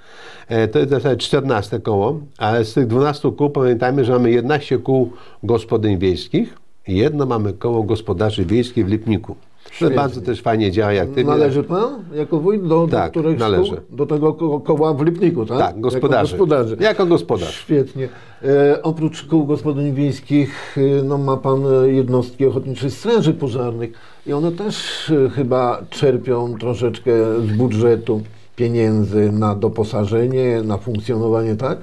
E, 0.48 0.68
To 0.68 0.78
jest 0.78 0.90
zasadzie 0.90 1.16
14 1.16 1.80
koło, 1.80 2.20
ale 2.38 2.64
z 2.64 2.74
tych 2.74 2.86
12 2.86 3.32
kół 3.32 3.50
pamiętajmy, 3.50 4.04
że 4.04 4.12
mamy 4.12 4.30
11 4.30 4.78
kół 4.78 5.12
gospodyń 5.42 5.98
wiejskich 5.98 6.58
i 6.88 6.96
jedno 6.96 7.26
mamy 7.26 7.52
koło 7.52 7.82
gospodarzy 7.82 8.44
wiejskich 8.44 8.86
w 8.86 8.88
Lipniku. 8.88 9.36
To 9.64 9.74
Świetnie. 9.74 9.96
bardzo 9.96 10.20
też 10.20 10.42
fajnie 10.42 10.70
działa 10.70 10.92
i 10.92 10.98
aktywnie. 10.98 11.24
Należy 11.24 11.62
pan 11.62 12.04
jako 12.14 12.38
wójt 12.40 12.66
do, 12.68 12.88
Tak, 12.90 13.04
do 13.14 13.20
których 13.20 13.38
należę. 13.38 13.64
szkół? 13.64 13.96
Do 13.96 14.06
tego 14.06 14.34
ko- 14.34 14.60
koła 14.60 14.94
w 14.94 15.02
Lipniku, 15.04 15.46
tak? 15.46 15.58
Tak, 15.58 15.80
gospodarzy. 15.80 16.32
Jako 16.34 16.44
gospodarzy. 16.46 16.76
Jako 16.80 17.06
gospodarz. 17.06 17.54
Świetnie. 17.54 18.08
E, 18.44 18.82
oprócz 18.82 19.22
kół 19.26 19.44
gospodyń 19.46 19.94
wiejskich 19.94 20.76
e, 20.78 21.02
no, 21.02 21.18
ma 21.18 21.36
pan 21.36 21.62
e, 21.84 21.88
jednostki 21.88 22.46
ochotniczej 22.46 22.90
straży 22.90 23.34
pożarnych 23.34 23.92
i 24.26 24.32
one 24.32 24.52
też 24.52 25.10
e, 25.10 25.30
chyba 25.30 25.82
czerpią 25.90 26.58
troszeczkę 26.58 27.12
z 27.40 27.56
budżetu 27.56 28.20
pieniędzy 28.56 29.32
na 29.32 29.54
doposażenie, 29.54 30.62
na 30.64 30.78
funkcjonowanie, 30.78 31.56
tak? 31.56 31.78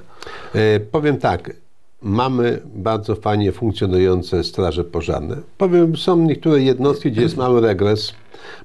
E, 0.55 0.79
powiem 0.79 1.17
tak, 1.17 1.51
mamy 2.01 2.61
bardzo 2.75 3.15
fajnie 3.15 3.51
funkcjonujące 3.51 4.43
straże 4.43 4.83
pożarne. 4.83 5.37
Powiem, 5.57 5.97
są 5.97 6.17
niektóre 6.17 6.61
jednostki, 6.61 7.11
gdzie 7.11 7.21
jest 7.21 7.37
mały 7.37 7.61
regres. 7.61 8.13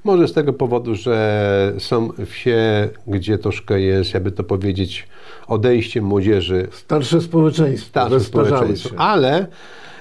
Może 0.04 0.28
z 0.28 0.32
tego 0.32 0.52
powodu, 0.52 0.94
że 0.94 1.72
są 1.78 2.08
wsie, 2.26 2.88
gdzie 3.06 3.38
troszkę 3.38 3.80
jest, 3.80 4.14
jakby 4.14 4.32
to 4.32 4.44
powiedzieć, 4.44 5.08
odejście 5.46 6.02
młodzieży 6.02 6.68
Starsze 6.72 7.20
społeczeństwo, 7.20 7.88
starsze 7.88 8.20
społeczeństwo. 8.20 8.88
się. 8.88 8.96
Ale 8.96 9.46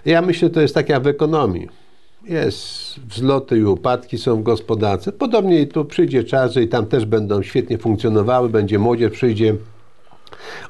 ja 0.06 0.22
myślę, 0.22 0.50
to 0.50 0.62
jest 0.62 0.76
tak 0.76 0.90
jak 0.90 1.04
w 1.04 1.08
ekonomii. 1.08 1.68
Jest 2.30 3.00
wzloty 3.00 3.58
i 3.58 3.64
upadki 3.64 4.18
są 4.18 4.36
w 4.36 4.44
gospodarce. 4.44 5.12
Podobnie 5.12 5.62
i 5.62 5.68
tu 5.68 5.86
przyjdzie 5.86 6.24
czas, 6.24 6.54
że 6.54 6.64
i 6.64 6.68
tam 6.68 6.86
też 6.86 7.06
będą 7.06 7.44
świetnie 7.44 7.78
funkcjonowały, 7.78 8.50
będzie 8.50 8.80
młodzież, 8.80 9.12
przyjdzie. 9.12 9.56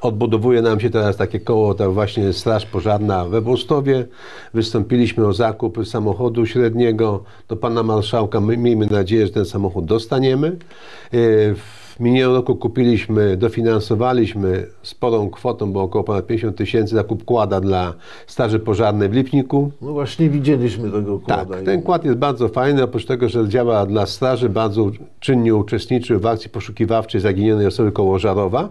Odbudowuje 0.00 0.62
nam 0.62 0.80
się 0.80 0.90
teraz 0.90 1.16
takie 1.16 1.40
koło, 1.40 1.74
ta 1.74 1.88
właśnie 1.90 2.32
Straż 2.32 2.66
Pożarna 2.66 3.24
we 3.24 3.40
Włostowie. 3.40 4.06
Wystąpiliśmy 4.54 5.26
o 5.26 5.32
zakup 5.32 5.78
samochodu 5.86 6.46
średniego 6.46 7.24
do 7.48 7.56
pana 7.56 7.82
marszałka. 7.82 8.40
My 8.40 8.56
miejmy 8.56 8.86
nadzieję, 8.86 9.26
że 9.26 9.32
ten 9.32 9.44
samochód 9.44 9.84
dostaniemy. 9.84 10.48
E, 10.48 11.54
W 11.96 12.00
minionym 12.00 12.36
roku 12.36 12.56
kupiliśmy, 12.56 13.36
dofinansowaliśmy 13.36 14.66
sporą 14.82 15.30
kwotą, 15.30 15.72
bo 15.72 15.82
około 15.82 16.04
ponad 16.04 16.26
50 16.26 16.56
tysięcy 16.56 16.94
zakup 16.94 17.24
kłada 17.24 17.60
dla 17.60 17.94
Straży 18.26 18.58
Pożarnej 18.58 19.08
w 19.08 19.12
Lipniku. 19.12 19.70
No 19.82 19.92
właśnie 19.92 20.30
widzieliśmy 20.30 20.90
tego 20.90 21.20
Tak, 21.26 21.46
kłada. 21.48 21.64
ten 21.64 21.82
kład 21.82 22.04
jest 22.04 22.18
bardzo 22.18 22.48
fajny, 22.48 22.82
oprócz 22.82 23.06
tego, 23.06 23.28
że 23.28 23.48
działa 23.48 23.86
dla 23.86 24.06
straży, 24.06 24.48
bardzo 24.48 24.90
czynnie 25.20 25.54
uczestniczył 25.54 26.20
w 26.20 26.26
akcji 26.26 26.50
poszukiwawczej 26.50 27.20
zaginionej 27.20 27.66
osoby 27.66 27.92
koło 27.92 28.18
Żarowa. 28.18 28.68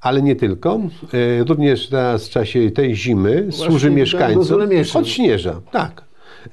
Ale 0.00 0.22
nie 0.22 0.36
tylko. 0.36 0.80
E, 1.40 1.44
Również 1.44 1.88
teraz 1.88 2.26
w 2.26 2.30
czasie 2.30 2.70
tej 2.70 2.96
zimy 2.96 3.46
służy 3.50 3.86
tutaj 3.86 3.90
mieszkańcom 3.90 4.38
do 4.42 4.44
Zulemieszyn. 4.44 5.00
od 5.00 5.08
śnieża. 5.08 5.60
Tak. 5.72 6.04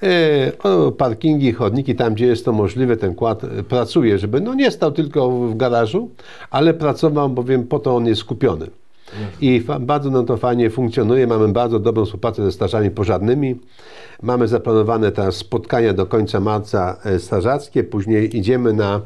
E, 0.03 0.51
O 0.63 0.91
parkingi, 0.91 1.53
chodniki, 1.53 1.95
tam 1.95 2.13
gdzie 2.13 2.25
jest 2.25 2.45
to 2.45 2.53
możliwe, 2.53 2.97
ten 2.97 3.15
kład 3.15 3.43
e, 3.43 3.63
pracuje, 3.63 4.17
żeby 4.19 4.41
no 4.41 4.53
nie 4.53 4.71
stał 4.71 4.91
tylko 4.91 5.31
w 5.31 5.57
garażu, 5.57 6.09
ale 6.49 6.73
pracował, 6.73 7.29
bowiem 7.29 7.67
po 7.67 7.79
to 7.79 7.95
on 7.95 8.05
jest 8.05 8.21
skupiony. 8.21 8.67
I 9.41 9.63
bardzo 9.79 10.09
nam 10.09 10.25
to 10.25 10.37
fajnie 10.37 10.69
funkcjonuje. 10.69 11.27
Mamy 11.27 11.47
bardzo 11.47 11.79
dobrą 11.79 12.05
współpracę 12.05 12.43
ze 12.45 12.51
strażami 12.51 12.89
pożarnymi. 12.91 13.55
Mamy 14.21 14.47
zaplanowane 14.47 15.11
teraz 15.11 15.35
spotkania 15.35 15.93
do 15.93 16.05
końca 16.05 16.39
marca 16.39 16.97
strażackie. 17.19 17.83
Później 17.83 18.37
idziemy 18.37 18.73
na. 18.73 19.01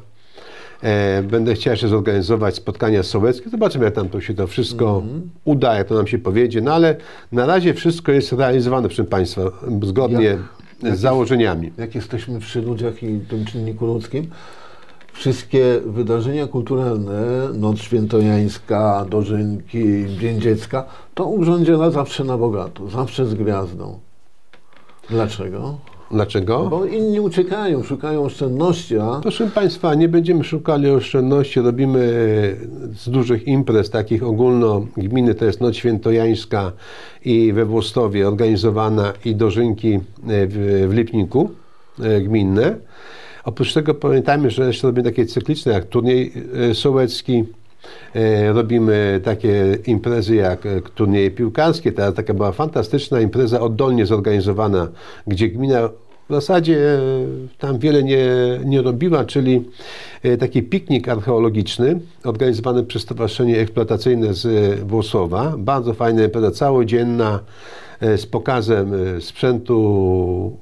E, 0.84 1.24
będę 1.24 1.54
chciał 1.54 1.72
jeszcze 1.72 1.88
zorganizować 1.88 2.56
spotkania 2.56 3.04
sołeckie. 3.04 3.50
Zobaczymy, 3.50 3.86
jak 3.86 3.94
tam 3.94 4.10
to 4.10 4.22
się 4.22 4.34
to 4.34 4.48
wszystko 4.48 5.04
uda, 5.46 5.76
jak 5.76 5.88
to 5.88 5.96
nam 5.96 6.08
się 6.08 6.18
powiedzie. 6.18 6.62
No 6.62 6.74
ale 6.74 6.96
na 7.32 7.46
razie 7.46 7.74
wszystko 7.74 8.12
jest 8.12 8.32
realizowane, 8.32 8.88
proszę 8.88 9.04
Państwa, 9.04 9.42
zgodnie 9.84 10.38
z 10.84 11.00
założeniami. 11.00 11.72
jak 11.78 11.96
jesteśmy 11.96 12.40
przy 12.40 12.62
ludziach 12.62 13.04
i 13.04 13.20
tym 13.20 13.46
czynniku 13.46 13.86
ludzkim, 13.86 14.28
wszystkie 15.14 15.80
wydarzenia 15.86 16.48
kulturalne, 16.48 17.50
Noc 17.54 17.80
Świętojańska, 17.80 19.06
Dożynki, 19.10 20.06
Dzień 20.20 20.42
Dziecka, 20.42 20.86
to 21.16 21.26
urządzione 21.26 21.92
zawsze 21.92 22.24
na 22.24 22.38
bogato, 22.38 22.90
zawsze 22.90 23.26
z 23.26 23.34
gwiazdą. 23.34 24.00
Dlaczego? 25.10 25.78
Dlaczego? 26.12 26.68
Bo 26.70 26.86
inni 26.86 27.20
uciekają, 27.20 27.84
szukają 27.84 28.24
oszczędności, 28.24 28.98
a 28.98 29.20
Proszę 29.22 29.48
Państwa, 29.48 29.96
nie 29.96 30.10
będziemy 30.10 30.44
szukali 30.44 30.90
oszczędności, 30.90 31.60
robimy 31.60 32.00
z 32.96 33.10
dużych 33.10 33.48
imprez, 33.48 33.90
takich 33.90 34.24
ogólno 34.24 34.86
gminy, 34.98 35.36
to 35.36 35.46
jest 35.46 35.62
Noc 35.62 35.76
Świętojańska 35.76 36.72
i 37.26 37.54
we 37.54 37.66
Włostowie 37.66 38.28
organizowana 38.28 39.14
i 39.26 39.36
dożynki 39.36 39.94
e, 39.94 40.00
w, 40.48 40.88
w 40.90 40.94
Lipniku 40.94 41.50
e, 42.00 42.22
gminne. 42.22 42.76
Oprócz 43.44 43.74
tego 43.74 43.94
pamiętajmy, 43.94 44.52
że 44.52 44.68
jeszcze 44.68 44.88
robimy 44.88 45.10
takie 45.10 45.26
cykliczne 45.26 45.72
jak 45.72 45.86
turniej 45.86 46.34
e, 46.70 46.74
sołecki, 46.74 47.44
E, 47.44 47.59
Robimy 48.54 49.22
takie 49.24 49.78
imprezy 49.86 50.36
jak 50.36 50.66
e, 50.66 50.82
turnieje 50.96 51.32
piłkarskie. 51.32 51.92
Teraz 51.92 52.14
taka 52.14 52.34
była 52.34 52.52
fantastyczna 52.52 53.22
impreza 53.22 53.60
oddolnie 53.60 54.06
zorganizowana, 54.06 54.88
gdzie 55.28 55.50
gmina 55.50 55.90
w 56.30 56.34
zasadzie 56.34 56.78
e, 56.78 57.00
tam 57.58 57.80
wiele 57.80 58.04
nie, 58.04 58.28
nie 58.66 58.82
robiła, 58.82 59.26
czyli 59.26 59.66
e, 60.24 60.38
taki 60.38 60.64
piknik 60.64 61.10
archeologiczny 61.10 62.00
organizowany 62.24 62.84
przez 62.84 63.02
Stowarzyszenie 63.02 63.60
Eksploatacyjne 63.60 64.34
z 64.34 64.46
e, 64.46 64.86
Włosowa. 64.86 65.56
Bardzo 65.58 65.94
fajna 65.94 66.24
impreza, 66.24 66.52
całodzienna 66.52 67.40
e, 68.00 68.18
z 68.18 68.26
pokazem 68.26 68.94
e, 68.94 69.22
sprzętu 69.22 70.58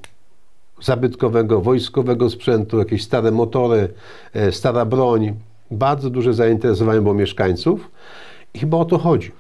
zabytkowego, 0.82 1.62
wojskowego 1.62 2.30
sprzętu, 2.30 2.80
jakieś 2.80 3.04
stare 3.04 3.32
motory, 3.32 3.90
e, 4.34 4.52
stara 4.52 4.86
broń. 4.86 5.34
Bardzo 5.72 6.10
duże 6.10 6.34
zainteresowanie 6.34 7.02
było 7.02 7.14
mieszkańców 7.14 7.92
i 8.54 8.60
chyba 8.60 8.78
o 8.78 8.86
to 8.86 8.98
chodzi. 8.98 9.32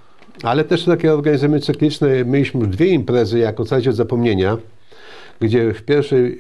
Ale 0.43 0.63
też 0.63 0.85
takie 0.85 1.13
organizujemy 1.13 1.59
cykliczne. 1.59 2.25
Mieliśmy 2.25 2.59
już 2.59 2.69
dwie 2.69 2.87
imprezy 2.87 3.39
jako 3.39 3.65
od 3.89 3.95
zapomnienia, 3.95 4.57
gdzie 5.39 5.73
w 5.73 5.81
pierwszej 5.81 6.39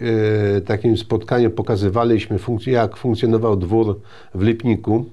e, 0.57 0.61
takim 0.61 0.97
spotkaniu 0.97 1.49
pokazywaliśmy, 1.49 2.39
jak 2.67 2.97
funkcjonował 2.97 3.55
dwór 3.55 3.99
w 4.35 4.43
Lipniku 4.43 5.05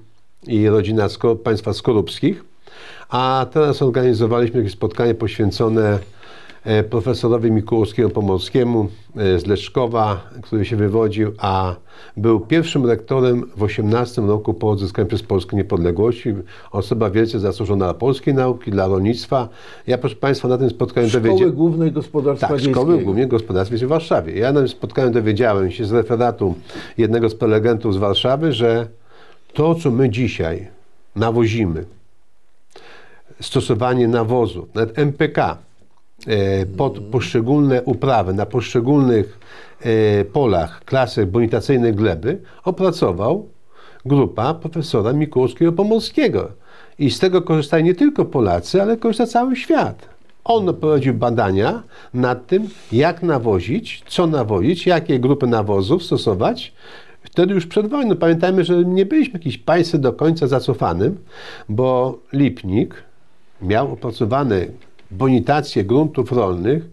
i 0.47 0.69
rodzina 0.69 1.07
Sko- 1.07 1.35
państwa 1.35 1.73
Skorupskich. 1.73 2.43
A 3.09 3.45
teraz 3.51 3.81
organizowaliśmy 3.81 4.59
jakieś 4.59 4.73
spotkanie 4.73 5.13
poświęcone 5.13 5.99
profesorowi 6.89 7.51
Mikułowskiemu 7.51 8.09
Pomorskiemu 8.09 8.87
e, 9.15 9.39
z 9.39 9.45
Leszkowa, 9.45 10.29
który 10.41 10.65
się 10.65 10.75
wywodził, 10.75 11.31
a 11.37 11.75
był 12.17 12.39
pierwszym 12.39 12.85
rektorem 12.85 13.43
w 13.57 13.63
18 13.63 14.21
roku 14.21 14.53
po 14.53 14.69
odzyskaniu 14.69 15.07
przez 15.07 15.23
Polskę 15.23 15.57
niepodległości. 15.57 16.33
Osoba 16.71 17.09
wielce 17.09 17.39
zasłużona 17.39 17.85
dla 17.85 17.93
polskiej 17.93 18.33
nauki, 18.33 18.71
dla 18.71 18.87
rolnictwa. 18.87 19.49
Ja, 19.87 19.97
proszę 19.97 20.15
Państwa, 20.15 20.47
na 20.47 20.57
tym 20.57 20.69
spotkaniu 20.69 21.09
Szkoły 21.09 21.23
dowiedziałem... 21.23 21.55
Głównej 21.55 21.91
Gospodarstwa 21.91 22.47
Tak, 22.47 22.59
Szkoły. 22.59 22.97
Głównie 22.97 23.27
Gospodarstwa 23.27 23.77
w 23.77 23.89
Warszawie. 23.89 24.39
Ja 24.39 24.51
na 24.51 24.59
tym 24.59 24.69
spotkaniu 24.69 25.11
dowiedziałem 25.11 25.71
się 25.71 25.85
z 25.85 25.91
referatu 25.91 26.55
jednego 26.97 27.29
z 27.29 27.35
prelegentów 27.35 27.93
z 27.93 27.97
Warszawy, 27.97 28.53
że 28.53 28.87
to, 29.53 29.75
co 29.75 29.91
my 29.91 30.09
dzisiaj 30.09 30.67
nawozimy, 31.15 31.85
stosowanie 33.41 34.07
nawozu, 34.07 34.67
nawet 34.75 34.99
MPK 34.99 35.39
e, 35.39 35.57
pod 36.77 36.99
poszczególne 36.99 37.83
uprawy, 37.83 38.33
na 38.33 38.45
poszczególnych 38.45 39.39
e, 39.81 40.25
polach, 40.25 40.81
klasach 40.85 41.25
bonitacyjnych 41.25 41.95
gleby, 41.95 42.41
opracował 42.63 43.49
grupa 44.05 44.53
profesora 44.53 45.13
Mikułowskiego 45.13 45.71
Pomorskiego. 45.71 46.51
I 46.99 47.11
z 47.11 47.19
tego 47.19 47.41
korzystają 47.41 47.85
nie 47.85 47.95
tylko 47.95 48.25
Polacy, 48.25 48.81
ale 48.81 48.97
korzysta 48.97 49.27
cały 49.27 49.55
świat. 49.55 50.09
On 50.43 50.75
prowadził 50.75 51.13
badania 51.13 51.83
nad 52.13 52.47
tym, 52.47 52.69
jak 52.91 53.23
nawozić, 53.23 54.03
co 54.07 54.27
nawozić, 54.27 54.85
jakie 54.85 55.19
grupy 55.19 55.47
nawozów 55.47 56.03
stosować. 56.03 56.73
Wtedy 57.23 57.53
już 57.53 57.67
przed 57.67 57.87
wojną. 57.87 58.15
Pamiętajmy, 58.15 58.63
że 58.63 58.83
nie 58.85 59.05
byliśmy 59.05 59.33
jakimś 59.33 59.57
państwem 59.57 60.01
do 60.01 60.13
końca 60.13 60.47
zacofanym, 60.47 61.17
bo 61.69 62.19
Lipnik 62.33 63.03
miał 63.61 63.93
opracowane 63.93 64.65
bonitacje 65.11 65.83
gruntów 65.83 66.31
rolnych 66.31 66.89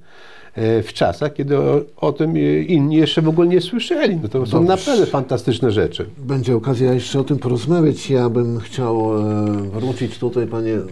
e, 0.55 0.83
w 0.83 0.93
czasach, 0.93 1.33
kiedy 1.33 1.59
o, 1.59 1.81
o 1.97 2.13
tym 2.13 2.37
e, 2.37 2.63
inni 2.63 2.97
jeszcze 2.97 3.23
w 3.23 3.29
ogóle 3.29 3.49
nie 3.49 3.61
słyszeli. 3.61 4.17
No 4.23 4.29
to 4.29 4.47
są 4.47 4.67
Dobrze. 4.67 4.69
naprawdę 4.69 5.07
fantastyczne 5.07 5.71
rzeczy. 5.71 6.07
Będzie 6.19 6.57
okazja 6.57 6.95
jeszcze 6.95 7.21
o 7.21 7.25
tym 7.25 7.39
porozmawiać. 7.39 8.11
Ja 8.11 8.29
bym 8.29 8.61
chciał 8.61 9.19
e, 9.19 9.45
wrócić 9.63 10.19
tutaj, 10.19 10.47
panie 10.47 10.75
e, 10.75 10.83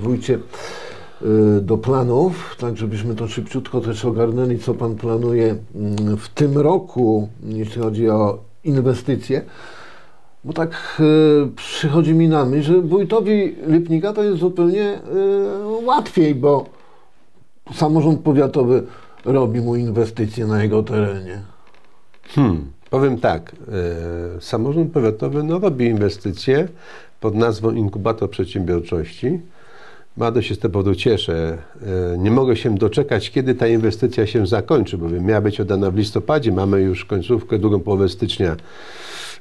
wójcie, 0.00 0.34
e, 0.34 1.60
do 1.60 1.78
planów, 1.78 2.56
tak 2.58 2.76
żebyśmy 2.76 3.14
to 3.14 3.28
szybciutko 3.28 3.80
też 3.80 4.04
ogarnęli, 4.04 4.58
co 4.58 4.74
pan 4.74 4.94
planuje 4.94 5.56
mm, 5.74 6.16
w 6.16 6.28
tym 6.28 6.58
roku, 6.58 7.28
jeśli 7.44 7.82
chodzi 7.82 8.08
o 8.08 8.38
inwestycje. 8.64 9.42
Bo 10.46 10.52
tak 10.52 10.70
e, 11.00 11.04
przychodzi 11.56 12.14
mi 12.14 12.28
na 12.28 12.44
myśl, 12.44 12.72
że 12.72 12.80
wójtowi 12.80 13.54
Lipnika 13.66 14.12
to 14.12 14.22
jest 14.22 14.38
zupełnie 14.38 14.82
e, 14.82 15.00
łatwiej, 15.84 16.34
bo 16.34 16.66
samorząd 17.74 18.20
powiatowy 18.20 18.82
robi 19.24 19.60
mu 19.60 19.76
inwestycje 19.76 20.46
na 20.46 20.62
jego 20.62 20.82
terenie. 20.82 21.42
Hmm, 22.28 22.64
powiem 22.90 23.18
tak, 23.18 23.52
e, 24.36 24.40
samorząd 24.40 24.92
powiatowy 24.92 25.42
no, 25.42 25.58
robi 25.58 25.86
inwestycje 25.86 26.68
pod 27.20 27.34
nazwą 27.34 27.70
Inkubator 27.70 28.30
Przedsiębiorczości. 28.30 29.40
Bardzo 30.16 30.42
się 30.42 30.54
z 30.54 30.58
tego 30.58 30.72
powodu 30.72 30.94
cieszę. 30.94 31.58
Nie 32.18 32.30
mogę 32.30 32.56
się 32.56 32.74
doczekać, 32.74 33.30
kiedy 33.30 33.54
ta 33.54 33.66
inwestycja 33.66 34.26
się 34.26 34.46
zakończy, 34.46 34.98
bowiem 34.98 35.24
miała 35.24 35.40
być 35.40 35.60
oddana 35.60 35.90
w 35.90 35.96
listopadzie, 35.96 36.52
mamy 36.52 36.80
już 36.80 37.04
końcówkę, 37.04 37.58
drugą 37.58 37.80
połowę 37.80 38.08
stycznia. 38.08 38.56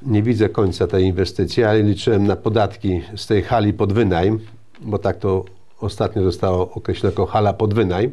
Nie 0.06 0.24
widzę 0.24 0.50
końca 0.50 0.88
tej 0.88 1.04
inwestycji, 1.04 1.64
ale 1.64 1.84
liczyłem 1.84 2.28
na 2.28 2.36
podatki 2.36 3.02
z 3.16 3.28
tej 3.28 3.42
hali 3.42 3.74
pod 3.74 3.94
wynajem, 3.94 4.40
bo 4.82 4.98
tak 4.98 5.18
to 5.18 5.46
ostatnio 5.82 6.24
zostało 6.24 6.72
określone 6.72 7.12
jako 7.12 7.26
hala 7.26 7.54
pod 7.54 7.74
wynajem. 7.74 8.12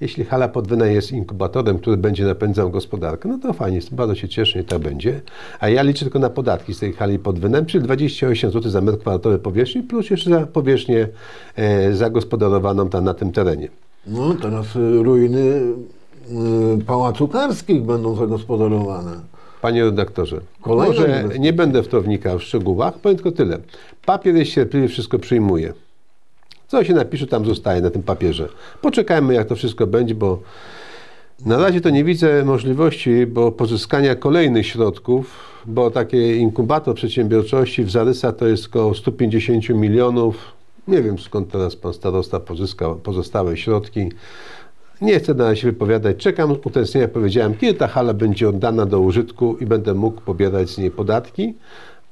Jeśli 0.00 0.24
hala 0.24 0.48
pod 0.48 0.68
wynajem 0.68 0.94
jest 0.94 1.12
inkubatorem, 1.12 1.78
który 1.78 1.96
będzie 1.96 2.24
napędzał 2.24 2.70
gospodarkę, 2.70 3.28
no 3.28 3.38
to 3.38 3.52
fajnie, 3.52 3.80
bardzo 3.92 4.14
się 4.14 4.28
cieszę, 4.28 4.58
że 4.58 4.64
tak 4.64 4.78
będzie. 4.78 5.20
A 5.60 5.68
ja 5.68 5.82
liczę 5.82 6.04
tylko 6.04 6.18
na 6.18 6.30
podatki 6.30 6.74
z 6.74 6.78
tej 6.78 6.92
hali 6.92 7.18
pod 7.18 7.38
wynajem, 7.38 7.66
czyli 7.66 7.84
28 7.84 8.50
zł 8.50 8.70
za 8.70 8.80
metr 8.80 8.98
kwadratowy 8.98 9.38
powierzchni, 9.38 9.82
plus 9.82 10.10
jeszcze 10.10 10.30
za 10.30 10.46
powierzchnię 10.46 11.08
e, 11.56 11.92
zagospodarowaną 11.94 12.88
tam 12.88 13.04
na 13.04 13.14
tym 13.14 13.32
terenie. 13.32 13.68
No, 14.06 14.34
teraz 14.34 14.66
ruiny 15.02 15.62
y, 16.80 16.84
pałacu 16.86 17.28
karskich 17.28 17.82
będą 17.82 18.16
zagospodarowane. 18.16 19.33
Panie 19.64 19.84
redaktorze, 19.84 20.40
Kolejna 20.60 20.94
może 20.94 21.06
inwestycja. 21.08 21.38
nie 21.38 21.52
będę 21.52 21.82
w 21.82 21.88
to 21.88 22.00
wnikał 22.00 22.38
w 22.38 22.42
szczegółach, 22.42 22.98
powiem 22.98 23.16
tylko 23.16 23.32
tyle. 23.32 23.58
Papier 24.06 24.34
jest 24.34 24.52
cierpliwy, 24.52 24.88
wszystko 24.88 25.18
przyjmuje. 25.18 25.72
Co 26.68 26.84
się 26.84 26.94
napisze, 26.94 27.26
tam 27.26 27.44
zostaje 27.44 27.80
na 27.80 27.90
tym 27.90 28.02
papierze. 28.02 28.48
Poczekajmy, 28.82 29.34
jak 29.34 29.46
to 29.46 29.56
wszystko 29.56 29.86
będzie, 29.86 30.14
bo 30.14 30.40
na 31.46 31.58
razie 31.58 31.80
to 31.80 31.90
nie 31.90 32.04
widzę 32.04 32.44
możliwości, 32.44 33.26
bo 33.26 33.52
pozyskania 33.52 34.14
kolejnych 34.14 34.66
środków, 34.66 35.40
bo 35.66 35.90
takie 35.90 36.36
inkubator 36.36 36.94
przedsiębiorczości 36.94 37.84
w 37.84 37.90
zarysach 37.90 38.36
to 38.36 38.46
jest 38.46 38.66
około 38.66 38.94
150 38.94 39.68
milionów. 39.68 40.52
Nie 40.88 41.02
wiem 41.02 41.18
skąd 41.18 41.50
teraz 41.50 41.76
pan 41.76 41.94
starosta 41.94 42.40
pozyskał 42.40 42.96
pozostałe 42.96 43.56
środki. 43.56 44.08
Nie 45.04 45.18
chcę 45.18 45.34
na 45.34 45.44
razie 45.44 45.60
się 45.60 45.66
wypowiadać. 45.68 46.16
Czekam 46.16 46.56
utęsknienia, 46.64 47.08
powiedziałem, 47.08 47.54
kiedy 47.54 47.74
ta 47.74 47.88
hala 47.88 48.14
będzie 48.14 48.48
oddana 48.48 48.86
do 48.86 49.00
użytku 49.00 49.56
i 49.60 49.66
będę 49.66 49.94
mógł 49.94 50.20
pobierać 50.20 50.70
z 50.70 50.78
niej 50.78 50.90
podatki, 50.90 51.54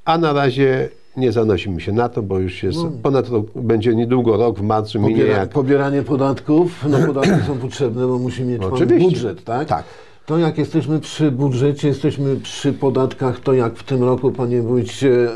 a 0.05 0.17
na 0.17 0.33
razie 0.33 0.89
nie 1.17 1.31
zanosimy 1.31 1.81
się 1.81 1.91
na 1.91 2.09
to, 2.09 2.21
bo 2.21 2.39
już 2.39 2.63
jest 2.63 2.79
ponad 3.03 3.29
rok, 3.29 3.45
będzie 3.55 3.95
niedługo 3.95 4.37
rok, 4.37 4.59
w 4.59 4.61
marcu 4.61 4.99
minie 4.99 5.15
Pobiera, 5.15 5.39
jak... 5.39 5.49
pobieranie 5.49 6.03
podatków, 6.03 6.85
no 6.89 6.97
podatki 7.07 7.47
są 7.47 7.57
potrzebne, 7.57 8.07
bo 8.07 8.19
musi 8.19 8.43
mieć 8.43 8.61
Oczywiście. 8.61 9.09
budżet, 9.09 9.43
tak? 9.43 9.67
Tak. 9.67 9.83
To 10.25 10.37
jak 10.37 10.57
jesteśmy 10.57 10.99
przy 10.99 11.31
budżecie, 11.31 11.87
jesteśmy 11.87 12.35
przy 12.35 12.73
podatkach, 12.73 13.39
to 13.39 13.53
jak 13.53 13.75
w 13.75 13.83
tym 13.83 14.03
roku, 14.03 14.31
panie 14.31 14.61
wójcie, 14.61 15.29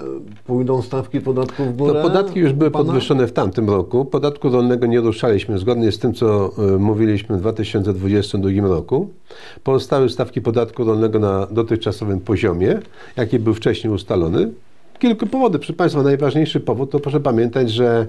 pójdą 0.45 0.81
stawki 0.81 1.21
podatków 1.21 1.67
w 1.67 1.77
górę? 1.77 1.93
To 1.93 2.01
podatki 2.01 2.39
już 2.39 2.53
były 2.53 2.71
Pana? 2.71 2.85
podwyższone 2.85 3.27
w 3.27 3.33
tamtym 3.33 3.69
roku. 3.69 4.05
Podatku 4.05 4.49
rolnego 4.49 4.85
nie 4.85 4.99
ruszaliśmy 4.99 5.59
zgodnie 5.59 5.91
z 5.91 5.99
tym, 5.99 6.13
co 6.13 6.51
y, 6.75 6.79
mówiliśmy 6.79 7.37
w 7.37 7.39
2022 7.39 8.67
roku. 8.67 9.09
Pozostały 9.63 10.09
stawki 10.09 10.41
podatku 10.41 10.83
rolnego 10.83 11.19
na 11.19 11.47
dotychczasowym 11.51 12.19
poziomie, 12.19 12.79
jaki 13.17 13.39
był 13.39 13.53
wcześniej 13.53 13.93
ustalony. 13.93 14.51
Kilku 14.99 15.27
powodów. 15.27 15.61
Proszę 15.61 15.73
Państwa, 15.73 16.03
najważniejszy 16.03 16.59
powód 16.59 16.91
to 16.91 16.99
proszę 16.99 17.19
pamiętać, 17.19 17.71
że 17.71 18.07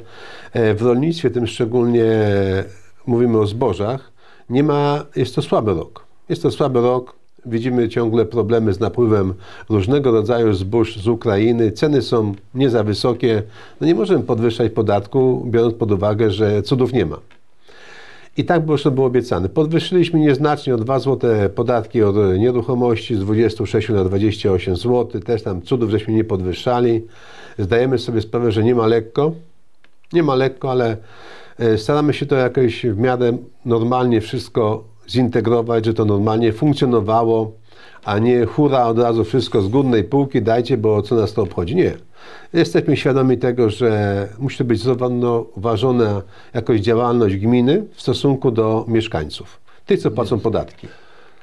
e, 0.52 0.74
w 0.74 0.82
rolnictwie, 0.82 1.30
tym 1.30 1.46
szczególnie 1.46 2.04
e, 2.04 2.64
mówimy 3.06 3.38
o 3.38 3.46
zbożach, 3.46 4.12
nie 4.50 4.62
ma, 4.62 5.04
jest 5.16 5.34
to 5.34 5.42
słaby 5.42 5.74
rok. 5.74 6.07
Jest 6.28 6.42
to 6.42 6.50
słaby 6.50 6.80
rok. 6.80 7.14
Widzimy 7.46 7.88
ciągle 7.88 8.26
problemy 8.26 8.72
z 8.72 8.80
napływem 8.80 9.34
różnego 9.68 10.10
rodzaju 10.10 10.54
zbóż 10.54 10.96
z 10.96 11.08
Ukrainy. 11.08 11.72
Ceny 11.72 12.02
są 12.02 12.34
nie 12.54 12.70
za 12.70 12.84
wysokie. 12.84 13.42
No 13.80 13.86
nie 13.86 13.94
możemy 13.94 14.24
podwyższać 14.24 14.72
podatku, 14.72 15.46
biorąc 15.50 15.74
pod 15.74 15.92
uwagę, 15.92 16.30
że 16.30 16.62
cudów 16.62 16.92
nie 16.92 17.06
ma. 17.06 17.18
I 18.36 18.44
tak 18.44 18.66
było, 18.66 18.78
było 18.90 19.06
obiecane. 19.06 19.48
Podwyższyliśmy 19.48 20.20
nieznacznie 20.20 20.74
o 20.74 20.78
2 20.78 20.98
zł 20.98 21.30
podatki 21.54 22.02
od 22.02 22.16
nieruchomości 22.38 23.16
z 23.16 23.18
26 23.18 23.88
na 23.88 24.04
28 24.04 24.76
zł. 24.76 25.20
Też 25.20 25.42
tam 25.42 25.62
cudów 25.62 25.90
żeśmy 25.90 26.14
nie 26.14 26.24
podwyższali. 26.24 27.04
Zdajemy 27.58 27.98
sobie 27.98 28.20
sprawę, 28.20 28.52
że 28.52 28.64
nie 28.64 28.74
ma 28.74 28.86
lekko. 28.86 29.32
Nie 30.12 30.22
ma 30.22 30.34
lekko, 30.34 30.70
ale 30.70 30.96
e, 31.58 31.78
staramy 31.78 32.14
się 32.14 32.26
to 32.26 32.36
jakoś 32.36 32.86
w 32.86 32.98
miarę 32.98 33.38
normalnie 33.64 34.20
wszystko 34.20 34.84
zintegrować, 35.10 35.84
że 35.84 35.94
to 35.94 36.04
normalnie 36.04 36.52
funkcjonowało, 36.52 37.52
a 38.04 38.18
nie 38.18 38.44
hura 38.44 38.86
od 38.86 38.98
razu 38.98 39.24
wszystko 39.24 39.62
z 39.62 39.68
górnej 39.68 40.04
półki 40.04 40.42
dajcie, 40.42 40.76
bo 40.76 41.02
co 41.02 41.14
nas 41.14 41.32
to 41.32 41.42
obchodzi. 41.42 41.76
Nie. 41.76 41.94
Jesteśmy 42.52 42.96
świadomi 42.96 43.38
tego, 43.38 43.70
że 43.70 44.28
musi 44.38 44.58
to 44.58 44.64
być 44.64 44.80
zrównoważona 44.80 46.22
jakoś 46.54 46.80
działalność 46.80 47.36
gminy 47.36 47.84
w 47.94 48.02
stosunku 48.02 48.50
do 48.50 48.84
mieszkańców, 48.88 49.60
tych, 49.86 50.00
co 50.00 50.10
płacą 50.10 50.40
podatki. 50.40 50.88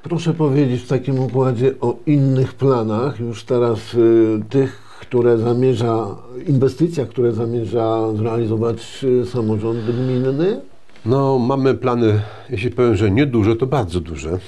Proszę 0.03 0.33
powiedzieć 0.33 0.81
w 0.81 0.87
takim 0.87 1.19
układzie 1.19 1.71
o 1.81 1.95
innych 2.05 2.53
planach, 2.53 3.19
już 3.19 3.43
teraz 3.43 3.93
y, 3.93 4.39
tych, 4.49 4.81
które 5.01 5.37
zamierza, 5.37 6.07
inwestycjach, 6.47 7.07
które 7.07 7.31
zamierza 7.31 8.13
zrealizować 8.15 9.05
y, 9.23 9.25
samorząd 9.25 9.79
gminny. 9.85 10.61
No, 11.05 11.39
mamy 11.39 11.73
plany, 11.73 12.21
jeśli 12.49 12.71
powiem, 12.71 12.95
że 12.95 13.11
nieduże, 13.11 13.55
to 13.55 13.67
bardzo 13.67 13.99
duże. 13.99 14.39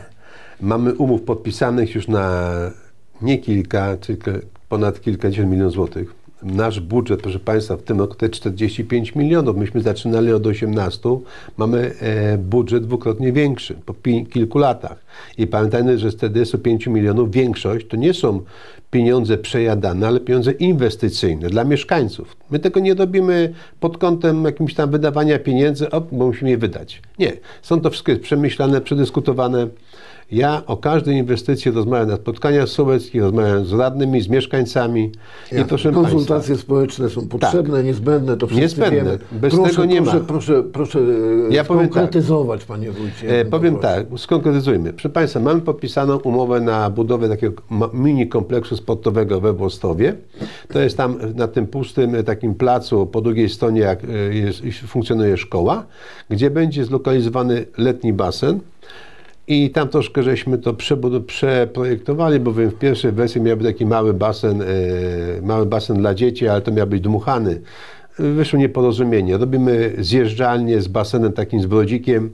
mamy 0.60 0.94
umów 0.94 1.22
podpisanych 1.22 1.94
już 1.94 2.08
na 2.08 2.50
nie 3.22 3.38
kilka, 3.38 3.96
tylko 3.96 4.30
ponad 4.68 5.00
kilkadziesiąt 5.00 5.50
milionów 5.50 5.72
złotych. 5.72 6.21
Nasz 6.42 6.80
budżet, 6.80 7.22
proszę 7.22 7.38
Państwa, 7.38 7.76
w 7.76 7.82
tym 7.82 7.98
roku 7.98 8.16
jest 8.22 8.34
45 8.34 9.14
milionów. 9.14 9.56
Myśmy 9.56 9.80
zaczynali 9.80 10.32
od 10.32 10.46
18. 10.46 11.00
Mamy 11.56 11.94
e, 12.00 12.38
budżet 12.38 12.84
dwukrotnie 12.84 13.32
większy 13.32 13.74
po 13.86 13.94
kilku 14.30 14.58
latach. 14.58 15.04
I 15.38 15.46
pamiętajmy, 15.46 15.98
że 15.98 16.10
z 16.10 16.16
45 16.16 16.86
milionów 16.86 17.30
większość 17.30 17.86
to 17.86 17.96
nie 17.96 18.14
są 18.14 18.40
pieniądze 18.90 19.38
przejadane, 19.38 20.06
ale 20.06 20.20
pieniądze 20.20 20.52
inwestycyjne 20.52 21.48
dla 21.48 21.64
mieszkańców. 21.64 22.36
My 22.50 22.58
tego 22.58 22.80
nie 22.80 22.94
robimy 22.94 23.54
pod 23.80 23.98
kątem 23.98 24.44
jakimś 24.44 24.74
tam 24.74 24.90
wydawania 24.90 25.38
pieniędzy, 25.38 25.90
op, 25.90 26.08
bo 26.12 26.26
musimy 26.26 26.50
je 26.50 26.58
wydać. 26.58 27.02
Nie. 27.18 27.32
Są 27.62 27.80
to 27.80 27.90
wszystko 27.90 28.12
jest 28.12 28.22
przemyślane, 28.22 28.80
przedyskutowane. 28.80 29.66
Ja 30.32 30.62
o 30.66 30.76
każdej 30.76 31.16
inwestycji 31.16 31.70
rozmawiam 31.70 32.08
na 32.08 32.16
spotkaniach 32.16 32.68
sołeckich, 32.68 33.22
rozmawiam 33.22 33.64
z 33.64 33.72
radnymi, 33.72 34.20
z 34.20 34.28
mieszkańcami. 34.28 35.12
I 35.52 35.64
proszę 35.64 35.92
Konsultacje 35.92 36.48
państwa, 36.48 36.56
społeczne 36.56 37.08
są 37.08 37.28
potrzebne, 37.28 37.76
tak. 37.76 37.84
niezbędne, 37.84 38.36
to 38.36 38.46
wszyscy 38.46 38.62
niezbędne. 38.62 38.96
wiemy. 38.96 39.18
Bez 39.32 39.54
proszę, 39.54 39.70
tego 39.70 39.84
nie 39.84 40.02
proszę, 40.02 40.18
ma. 40.18 40.24
Proszę, 40.24 40.62
proszę 40.62 40.98
e, 41.50 41.54
ja 41.54 41.64
skonkretyzować, 41.64 42.60
tak. 42.60 42.68
panie 42.68 42.90
wójcie. 42.90 43.40
E, 43.40 43.44
powiem 43.44 43.76
tak, 43.76 44.06
skonkretyzujmy. 44.16 44.92
Proszę 44.92 45.08
państwa, 45.08 45.40
mamy 45.40 45.60
podpisaną 45.60 46.16
umowę 46.16 46.60
na 46.60 46.90
budowę 46.90 47.28
takiego 47.28 47.62
mini 47.92 48.28
kompleksu 48.28 48.76
sportowego 48.76 49.40
we 49.40 49.52
Włostowie. 49.52 50.14
To 50.68 50.80
jest 50.80 50.96
tam 50.96 51.18
na 51.34 51.48
tym 51.48 51.66
pustym 51.66 52.14
e, 52.14 52.22
takim 52.22 52.54
placu 52.54 53.06
po 53.06 53.20
drugiej 53.20 53.48
stronie 53.48 53.80
jak 53.80 54.04
e, 54.04 54.34
jest, 54.34 54.62
funkcjonuje 54.86 55.36
szkoła, 55.36 55.86
gdzie 56.30 56.50
będzie 56.50 56.84
zlokalizowany 56.84 57.66
letni 57.78 58.12
basen 58.12 58.60
i 59.46 59.70
tam 59.70 59.88
troszkę 59.88 60.22
żeśmy 60.22 60.58
to 60.58 60.74
przeprojektowali, 61.26 62.40
bowiem 62.40 62.70
w 62.70 62.74
pierwszej 62.74 63.12
wersji 63.12 63.40
miał 63.40 63.56
być 63.56 63.66
taki 63.66 63.86
mały 63.86 64.14
basen, 64.14 64.62
e, 64.62 64.66
mały 65.42 65.66
basen 65.66 65.96
dla 65.96 66.14
dzieci, 66.14 66.48
ale 66.48 66.60
to 66.60 66.72
miał 66.72 66.86
być 66.86 67.00
dmuchany. 67.00 67.60
Wyszło 68.18 68.58
nieporozumienie. 68.58 69.36
Robimy 69.36 69.94
zjeżdżalnię 69.98 70.80
z 70.80 70.88
basenem 70.88 71.32
takim 71.32 71.62
z 71.62 71.66
brodzikiem 71.66 72.30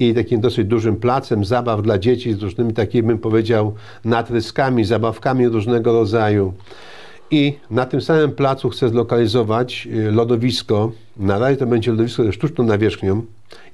i 0.00 0.14
takim 0.14 0.40
dosyć 0.40 0.66
dużym 0.66 0.96
placem 0.96 1.44
zabaw 1.44 1.82
dla 1.82 1.98
dzieci 1.98 2.34
z 2.34 2.42
różnymi 2.42 2.72
takimi, 2.72 3.08
bym 3.08 3.18
powiedział, 3.18 3.74
natryskami, 4.04 4.84
zabawkami 4.84 5.48
różnego 5.48 5.92
rodzaju. 5.92 6.52
I 7.30 7.54
na 7.70 7.86
tym 7.86 8.00
samym 8.00 8.32
placu 8.32 8.70
chcę 8.70 8.88
zlokalizować 8.88 9.88
e, 9.92 10.10
lodowisko. 10.10 10.92
Na 11.16 11.38
razie 11.38 11.56
to 11.56 11.66
będzie 11.66 11.90
lodowisko 11.90 12.24
ze 12.24 12.32
sztuczną 12.32 12.64
nawierzchnią. 12.64 13.22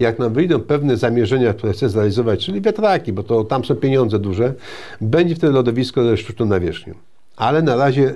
Jak 0.01 0.19
nam 0.19 0.33
wyjdą 0.33 0.61
pewne 0.61 0.97
zamierzenia, 0.97 1.55
które 1.55 1.73
chcę 1.73 1.89
zrealizować, 1.89 2.47
czyli 2.47 2.61
wiatraki, 2.61 3.13
bo 3.13 3.23
to 3.23 3.45
tam 3.45 3.65
są 3.65 3.75
pieniądze 3.75 4.19
duże, 4.19 4.55
będzie 5.01 5.35
wtedy 5.35 5.53
lodowisko 5.53 6.05
ze 6.05 6.17
sztuczną 6.17 6.47
nawierzchnią. 6.47 6.95
Ale 7.37 7.63
na 7.63 7.77
razie 7.77 8.15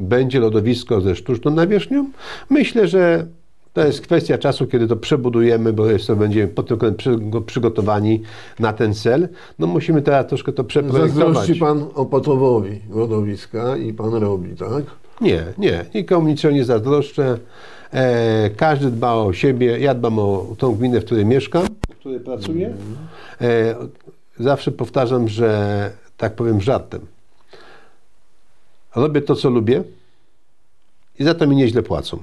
będzie 0.00 0.40
lodowisko 0.40 1.00
ze 1.00 1.16
sztuczną 1.16 1.50
nawierzchnią. 1.50 2.10
Myślę, 2.50 2.88
że 2.88 3.26
to 3.72 3.86
jest 3.86 4.00
kwestia 4.00 4.38
czasu, 4.38 4.66
kiedy 4.66 4.88
to 4.88 4.96
przebudujemy, 4.96 5.72
bo 5.72 5.84
to 6.06 6.16
będziemy 6.16 6.48
pod 6.48 6.68
tym 6.68 6.78
przygotowani 7.46 8.22
na 8.58 8.72
ten 8.72 8.94
cel. 8.94 9.28
No 9.58 9.66
musimy 9.66 10.02
teraz 10.02 10.26
troszkę 10.26 10.52
to 10.52 10.64
przeprojektować. 10.64 11.34
Zazdrości 11.34 11.60
pan 11.60 11.84
Opatowowi 11.94 12.80
lodowiska 12.94 13.76
i 13.76 13.92
pan 13.92 14.14
robi, 14.14 14.56
tak? 14.56 14.84
Nie, 15.20 15.44
nie. 15.58 15.84
Nikomu 15.94 16.28
niczego 16.28 16.54
nie 16.54 16.64
zazdroszczę. 16.64 17.38
E, 17.94 18.50
każdy 18.50 18.90
dba 18.90 19.12
o 19.14 19.32
siebie. 19.32 19.78
Ja 19.78 19.94
dbam 19.94 20.18
o 20.18 20.46
tą 20.58 20.74
gminę, 20.74 21.00
w 21.00 21.04
której 21.04 21.26
mieszkam, 21.26 21.66
w 21.90 21.98
której 21.98 22.20
pracuję. 22.20 22.74
E, 23.40 23.74
zawsze 24.40 24.72
powtarzam, 24.72 25.28
że 25.28 25.90
tak 26.16 26.34
powiem 26.34 26.60
żartem. 26.60 27.00
Robię 28.96 29.22
to, 29.22 29.34
co 29.34 29.50
lubię 29.50 29.82
i 31.18 31.24
za 31.24 31.34
to 31.34 31.46
mi 31.46 31.56
nieźle 31.56 31.82
płacą. 31.82 32.18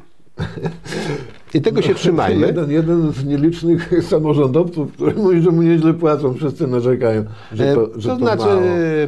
I 1.54 1.62
tego 1.62 1.82
no, 1.82 1.88
się 1.88 1.96
trzymajmy. 1.96 2.48
Jeden, 2.48 2.72
jeden 2.72 3.14
z 3.14 3.26
nielicznych 3.26 4.04
samorządowców, 4.10 4.94
który 4.94 5.14
mówi, 5.14 5.42
że 5.42 5.52
mu 5.52 5.62
nieźle 5.62 5.94
płacą, 5.94 6.34
wszyscy 6.34 6.68
narzekają, 6.68 7.24
że 7.54 7.76
to, 7.76 8.00
że 8.00 8.10
to, 8.10 8.16
to 8.16 8.22
znaczy, 8.22 8.46
mało. 8.46 8.62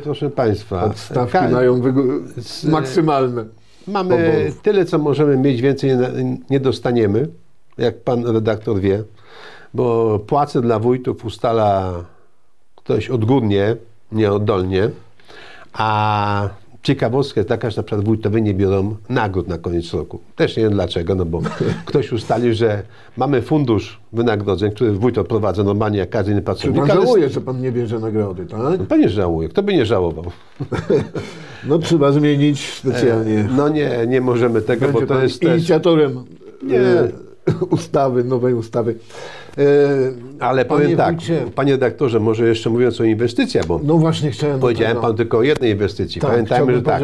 proszę 0.04 0.30
Państwa, 0.30 0.93
stawki 0.95 1.54
mają 1.54 1.82
maksymalne. 2.63 3.45
Mamy 3.88 4.52
tyle, 4.62 4.86
co 4.86 4.98
możemy 4.98 5.38
mieć, 5.38 5.62
więcej 5.62 5.91
nie 6.50 6.60
dostaniemy, 6.60 7.28
jak 7.78 8.04
pan 8.04 8.26
redaktor 8.26 8.80
wie, 8.80 9.04
bo 9.74 10.19
płace 10.19 10.62
dla 10.62 10.80
wójtów 10.80 11.26
ustala 11.26 11.93
ktoś 12.76 13.10
odgórnie, 13.10 13.76
nieoddolnie, 14.12 14.89
a 15.74 16.50
ciekawostka 16.84 17.39
jest 17.39 17.50
taka, 17.50 17.69
że 17.69 17.78
na 17.78 17.84
przykład 17.84 18.06
wójtowie 18.06 18.41
nie 18.41 18.54
biorą 18.54 18.96
nagród 19.10 19.48
na 19.48 19.58
koniec 19.58 19.93
roku. 19.93 20.19
Też 20.36 20.58
nie 20.58 20.63
wiem 20.63 20.74
dlaczego, 20.74 21.15
no 21.15 21.26
bo 21.26 21.41
ktoś 21.86 22.12
ustalił, 22.12 22.54
że 22.54 22.84
mamy 23.17 23.41
fundusz 23.41 24.00
wynagrodzeń, 24.13 24.72
który 24.72 24.91
wójt 24.91 25.17
odprowadza 25.17 25.63
normalnie 25.63 26.00
jak 26.00 26.10
każdy 26.10 26.32
inny 26.32 26.41
pracownik. 26.41 26.82
Czy 26.82 26.88
pan 26.88 27.02
żałuje, 27.02 27.30
że 27.30 27.41
pan 27.41 27.62
nie 27.62 27.72
bierze 27.72 28.00
nagrody, 28.00 28.46
tak? 28.46 28.60
No, 28.89 29.10
żałuje. 29.10 29.50
Kto 29.50 29.63
by 29.63 29.74
nie 29.74 29.86
żałował? 29.86 30.26
No 31.67 31.80
trzeba 31.80 32.12
zmienić 32.12 32.74
specjalnie. 32.74 33.39
E, 33.39 33.48
no 33.58 33.69
nie, 33.69 33.89
nie 34.08 34.22
możemy 34.22 34.62
tego, 34.62 34.86
Będzie 34.86 35.02
bo 35.02 35.08
to 35.08 35.24
jest 35.24 35.43
inicjatorem 35.43 36.13
też... 36.13 36.24
nie. 36.63 36.80
Ustawy, 37.69 38.23
nowej 38.23 38.53
ustawy. 38.53 38.95
E, 39.58 39.63
Ale 40.39 40.65
powiem 40.65 40.84
panie 40.86 40.97
tak, 40.97 41.15
wójcie, 41.15 41.45
panie 41.56 41.71
redaktorze, 41.71 42.19
może 42.19 42.47
jeszcze 42.47 42.69
mówiąc 42.69 43.01
o 43.01 43.03
inwestycjach, 43.03 43.65
bo 43.65 43.79
no 43.84 43.97
właśnie 43.97 44.32
chciałem 44.32 44.60
powiedziałem 44.60 44.97
pan 44.97 45.15
tylko 45.15 45.38
o 45.38 45.43
jednej 45.43 45.71
inwestycji. 45.71 46.21
Tak, 46.21 46.32
Pamiętajmy, 46.32 46.75
że 46.75 46.82
tak, 46.82 47.03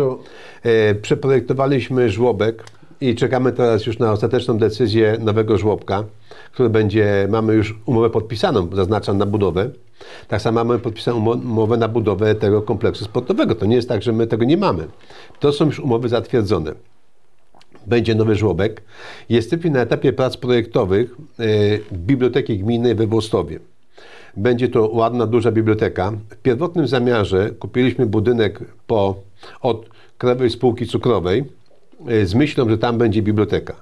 e, 0.64 0.96
przeprojektowaliśmy 0.96 2.10
żłobek 2.10 2.64
i 3.02 3.16
czekamy 3.16 3.52
teraz 3.52 3.86
już 3.86 4.00
na 4.00 4.12
ostateczną 4.12 4.58
decyzję 4.58 5.18
nowego 5.20 5.58
żłobka, 5.58 6.04
który 6.52 6.70
będzie, 6.70 7.28
mamy 7.30 7.54
już 7.54 7.80
umowę 7.86 8.10
podpisaną, 8.10 8.70
zaznaczam, 8.76 9.18
na 9.18 9.26
budowę. 9.26 9.70
Tak 10.28 10.42
samo 10.42 10.64
mamy 10.64 10.80
podpisaną 10.80 11.18
umowę 11.32 11.78
na 11.78 11.88
budowę 11.88 12.36
tego 12.36 12.62
kompleksu 12.62 13.06
sportowego. 13.06 13.56
To 13.56 13.66
nie 13.66 13.76
jest 13.76 13.90
tak, 13.90 14.02
że 14.02 14.12
my 14.12 14.28
tego 14.28 14.46
nie 14.46 14.58
mamy. 14.58 14.88
To 15.40 15.52
są 15.52 15.66
już 15.66 15.80
umowy 15.80 16.10
zatwierdzone. 16.10 16.72
Będzie 17.90 18.16
nowy 18.16 18.36
żłobek. 18.36 18.82
Jesteśmy 19.30 19.70
na 19.70 19.80
etapie 19.80 20.14
prac 20.14 20.38
projektowych 20.38 21.16
yy, 21.40 21.46
Biblioteki 21.94 22.58
Gminnej 22.58 22.96
we 22.96 23.08
Włostowie. 23.08 23.60
Będzie 24.38 24.70
to 24.70 24.90
ładna, 24.90 25.26
duża 25.28 25.52
biblioteka. 25.52 26.12
W 26.30 26.36
pierwotnym 26.36 26.88
zamiarze 26.88 27.50
kupiliśmy 27.50 28.06
budynek 28.06 28.60
po, 28.88 29.16
od 29.62 29.90
Krajowej 30.18 30.50
Spółki 30.50 30.86
Cukrowej 30.88 31.44
yy, 32.06 32.28
z 32.28 32.36
myślą, 32.36 32.70
że 32.70 32.78
tam 32.78 32.98
będzie 32.98 33.22
biblioteka. 33.22 33.76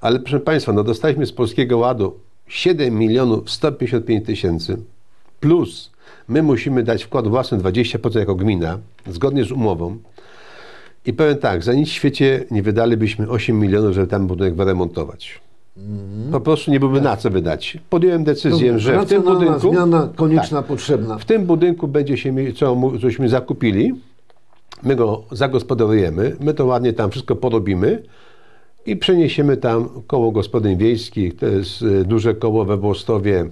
Ale 0.00 0.18
proszę 0.20 0.40
Państwa, 0.40 0.72
no 0.72 0.84
dostaliśmy 0.84 1.26
z 1.26 1.32
Polskiego 1.32 1.78
Ładu 1.78 2.14
7 2.48 2.98
milionów 2.98 3.50
155 3.50 4.26
tysięcy 4.26 4.76
plus 5.40 5.90
my 6.28 6.42
musimy 6.42 6.82
dać 6.82 7.04
wkład 7.04 7.28
własny 7.28 7.58
20% 7.58 8.18
jako 8.18 8.34
gmina, 8.34 8.78
zgodnie 9.06 9.44
z 9.44 9.52
umową. 9.52 9.96
I 11.06 11.12
powiem 11.12 11.38
tak, 11.38 11.62
za 11.62 11.74
nic 11.74 11.88
w 11.88 11.92
świecie 11.92 12.44
nie 12.50 12.62
wydalibyśmy 12.62 13.28
8 13.28 13.60
milionów, 13.60 13.94
żeby 13.94 14.06
tam 14.06 14.26
budynek 14.26 14.54
wyremontować. 14.54 15.40
Mhm. 15.76 16.32
Po 16.32 16.40
prostu 16.40 16.70
nie 16.70 16.80
byłby 16.80 17.00
na 17.00 17.16
co 17.16 17.30
wydać. 17.30 17.78
Podjąłem 17.90 18.24
decyzję, 18.24 18.78
że 18.78 19.00
w 19.00 19.08
tym 19.08 19.22
budynku. 19.22 19.72
zmiana 19.72 20.08
konieczna, 20.16 20.58
tak, 20.58 20.66
potrzebna. 20.66 21.18
W 21.18 21.24
tym 21.24 21.46
budynku 21.46 21.88
będzie 21.88 22.16
się, 22.16 22.34
co, 22.56 22.76
cośmy 23.00 23.28
zakupili, 23.28 23.94
my 24.82 24.96
go 24.96 25.22
zagospodarujemy, 25.32 26.36
my 26.40 26.54
to 26.54 26.66
ładnie 26.66 26.92
tam 26.92 27.10
wszystko 27.10 27.36
porobimy 27.36 28.02
i 28.86 28.96
przeniesiemy 28.96 29.56
tam 29.56 29.88
koło 30.06 30.32
gospodyń 30.32 30.76
wiejskich. 30.76 31.36
To 31.36 31.46
jest 31.46 31.82
y, 31.82 32.04
duże 32.04 32.34
koło 32.34 32.64
we 32.64 32.76
Włostowie. 32.76 33.44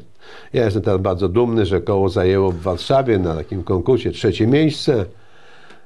Ja 0.53 0.65
jestem 0.65 0.83
teraz 0.83 1.01
bardzo 1.01 1.29
dumny, 1.29 1.67
że 1.67 1.81
koło 1.81 2.09
zajęło 2.09 2.53
w 2.53 2.61
Warszawie 2.61 3.19
na 3.19 3.35
takim 3.35 3.63
konkursie 3.63 4.11
trzecie 4.11 4.47
miejsce 4.47 5.05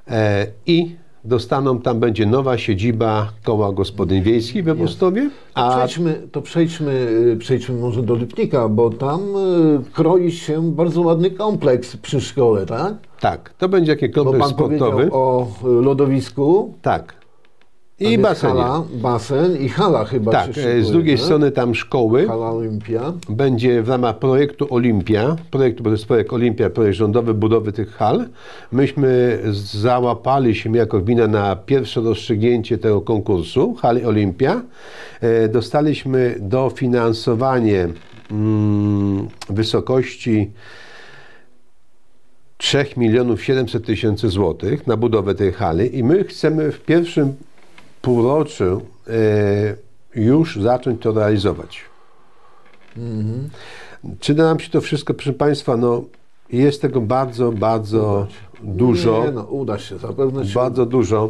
e, 0.08 0.46
i 0.66 0.96
dostaną, 1.24 1.78
tam 1.78 2.00
będzie 2.00 2.26
nowa 2.26 2.58
siedziba 2.58 3.32
koła 3.44 3.72
gospodyń 3.72 4.22
wiejskich 4.22 4.64
we 4.64 4.74
Włostowie. 4.74 5.30
A... 5.54 5.70
To, 5.70 5.76
przejdźmy, 5.76 6.28
to 6.32 6.42
przejdźmy, 6.42 6.92
y, 7.32 7.36
przejdźmy 7.36 7.74
może 7.74 8.02
do 8.02 8.14
Lipnika, 8.14 8.68
bo 8.68 8.90
tam 8.90 9.20
y, 9.20 9.92
kroi 9.92 10.32
się 10.32 10.72
bardzo 10.72 11.00
ładny 11.00 11.30
kompleks 11.30 11.96
przy 11.96 12.20
szkole, 12.20 12.66
tak? 12.66 12.94
Tak, 13.20 13.54
to 13.58 13.68
będzie 13.68 13.92
jakiś 13.92 14.10
kompleks 14.10 14.38
bo 14.38 14.44
pan 14.44 14.50
sportowy. 14.50 15.08
o 15.12 15.46
lodowisku. 15.62 16.74
Tak. 16.82 17.17
I 18.00 18.18
basen. 18.18 18.50
Hala, 18.50 18.84
basen 19.02 19.56
i 19.56 19.68
hala 19.68 20.04
chyba 20.04 20.32
Tak, 20.32 20.54
szykuje, 20.54 20.84
z 20.84 20.90
drugiej 20.90 21.18
strony 21.18 21.50
tam 21.50 21.74
szkoły. 21.74 22.26
Hala 22.26 22.50
Olimpia. 22.50 23.12
Będzie 23.28 23.82
w 23.82 23.88
ramach 23.88 24.18
projektu 24.18 24.66
Olimpia, 24.70 25.36
projekt, 25.50 25.80
bo 25.80 25.84
to 25.84 25.90
jest 25.90 26.06
projekt 26.06 26.32
Olimpia, 26.32 26.70
projekt 26.70 26.96
rządowy 26.96 27.34
budowy 27.34 27.72
tych 27.72 27.90
hal. 27.90 28.26
Myśmy 28.72 29.38
załapali 29.74 30.54
się 30.54 30.76
jako 30.76 31.00
gmina 31.00 31.26
na 31.26 31.56
pierwsze 31.56 32.00
rozstrzygnięcie 32.00 32.78
tego 32.78 33.00
konkursu, 33.00 33.74
hali 33.74 34.04
Olimpia. 34.04 34.62
E, 35.20 35.48
dostaliśmy 35.48 36.36
dofinansowanie 36.40 37.88
mm, 38.30 39.28
wysokości 39.50 40.50
3 42.56 42.86
milionów 42.96 43.44
700 43.44 43.86
tysięcy 43.86 44.28
złotych 44.28 44.86
na 44.86 44.96
budowę 44.96 45.34
tej 45.34 45.52
hali 45.52 45.98
i 45.98 46.04
my 46.04 46.24
chcemy 46.24 46.72
w 46.72 46.80
pierwszym 46.80 47.34
półroczu 48.08 48.82
e, 49.08 49.10
już 50.14 50.56
zacząć 50.56 51.02
to 51.02 51.12
realizować. 51.12 51.80
Mhm. 52.96 53.48
Czy 54.20 54.34
da 54.34 54.44
nam 54.44 54.60
się 54.60 54.70
to 54.70 54.80
wszystko, 54.80 55.14
proszę 55.14 55.32
Państwa, 55.32 55.76
no 55.76 56.02
jest 56.52 56.82
tego 56.82 57.00
bardzo, 57.00 57.52
bardzo 57.52 58.26
dużo. 58.62 59.24
Nie, 59.24 59.32
no, 59.32 59.42
uda 59.42 59.78
się, 59.78 59.98
zapewne 59.98 60.46
się 60.46 60.54
bardzo 60.54 60.86
dużo 60.86 61.28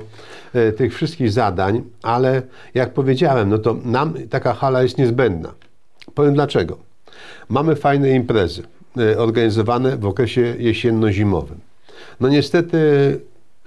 e, 0.55 0.73
tych 0.73 0.95
wszystkich 0.95 1.33
zadań, 1.33 1.83
ale 2.03 2.43
jak 2.75 2.95
powiedziałem, 2.95 3.49
no 3.49 3.59
to 3.59 3.77
nam 3.85 4.14
taka 4.31 4.53
hala 4.53 4.83
jest 4.83 4.99
niezbędna. 4.99 5.53
Powiem 6.14 6.35
dlaczego. 6.35 6.79
Mamy 7.49 7.77
fajne 7.77 8.11
imprezy 8.11 8.62
e, 8.99 9.19
organizowane 9.19 9.97
w 9.97 10.07
okresie 10.07 10.55
jesienno-zimowym. 10.59 11.59
No 12.21 12.29
niestety 12.29 12.79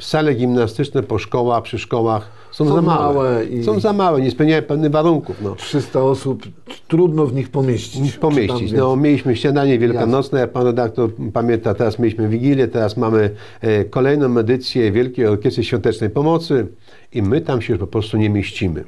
sale 0.02 0.34
gimnastyczne 0.36 1.04
po 1.04 1.18
szkołach, 1.18 1.64
przy 1.64 1.80
szkołach 1.80 2.30
są, 2.52 2.66
Są 2.68 2.76
za 2.76 2.82
małe. 2.82 3.14
małe 3.14 3.46
i- 3.46 3.64
Są 3.64 3.80
za 3.80 3.94
małe, 3.94 4.22
nie 4.22 4.32
spełniają 4.32 4.62
pewnych 4.64 4.92
warunków. 4.92 5.42
No. 5.42 5.56
300 5.56 6.04
osób, 6.04 6.44
trudno 6.88 7.26
w 7.26 7.34
nich 7.34 7.50
pomieścić. 7.50 8.18
pomieścić. 8.18 8.72
No, 8.72 8.96
mieliśmy 8.96 9.36
śniadanie 9.36 9.80
wielkanocne, 9.80 10.40
jak 10.40 10.52
pan 10.52 10.66
redaktor 10.66 11.10
pamięta, 11.34 11.74
teraz 11.74 12.00
mieliśmy 12.00 12.30
Wigilię, 12.30 12.68
teraz 12.68 12.98
mamy 12.98 13.30
e, 13.62 13.86
kolejną 13.86 14.38
edycję 14.38 14.92
Wielkiej 14.92 15.26
Orkiestry 15.28 15.64
Świątecznej 15.64 16.10
Pomocy 16.10 16.68
i 17.14 17.22
my 17.22 17.42
tam 17.42 17.62
się 17.62 17.78
po 17.78 17.88
prostu 17.88 18.18
nie 18.18 18.30
mieścimy. 18.30 18.84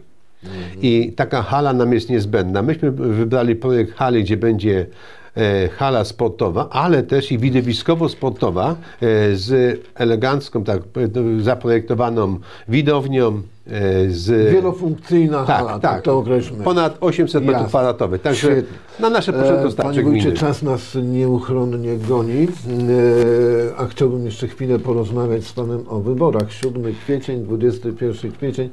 I 0.81 1.13
taka 1.15 1.41
hala 1.41 1.73
nam 1.73 1.93
jest 1.93 2.09
niezbędna. 2.09 2.61
Myśmy 2.61 2.91
wybrali 2.91 3.55
projekt 3.55 3.93
hali, 3.95 4.23
gdzie 4.23 4.37
będzie 4.37 4.85
hala 5.77 6.05
sportowa, 6.05 6.67
ale 6.69 7.03
też 7.03 7.31
i 7.31 7.39
widowiskowo-sportowa 7.39 8.75
e, 9.01 9.35
z 9.35 9.79
elegancką, 9.95 10.63
tak 10.63 10.79
e, 10.79 11.43
zaprojektowaną 11.43 12.39
widownią, 12.67 13.27
e, 13.67 14.09
z... 14.09 14.51
Wielofunkcyjna 14.53 15.45
Tak, 15.45 15.57
hala, 15.57 15.71
tak, 15.71 15.81
tak. 15.81 16.01
to 16.01 16.17
określmy. 16.17 16.63
Ponad 16.63 16.97
800 17.01 17.45
metrów 17.45 17.67
kwadratowych. 17.67 18.21
Także 18.21 18.47
Świetnie. 18.47 18.77
na 18.99 19.09
nasze 19.09 19.33
potrzeby 19.33 19.59
to 19.61 19.67
E, 19.67 19.71
starczy 19.71 19.91
Panie 19.91 20.03
wójcie, 20.03 20.31
czas 20.31 20.61
nas 20.63 20.95
nieuchronnie 21.03 21.97
goni, 21.97 22.47
e, 22.47 23.77
a 23.77 23.85
chciałbym 23.85 24.25
jeszcze 24.25 24.47
chwilę 24.47 24.79
porozmawiać 24.79 25.43
z 25.43 25.53
Panem 25.53 25.83
o 25.89 25.99
wyborach. 25.99 26.51
7 26.51 26.93
kwiecień, 26.93 27.43
21 27.43 28.31
kwiecień. 28.31 28.69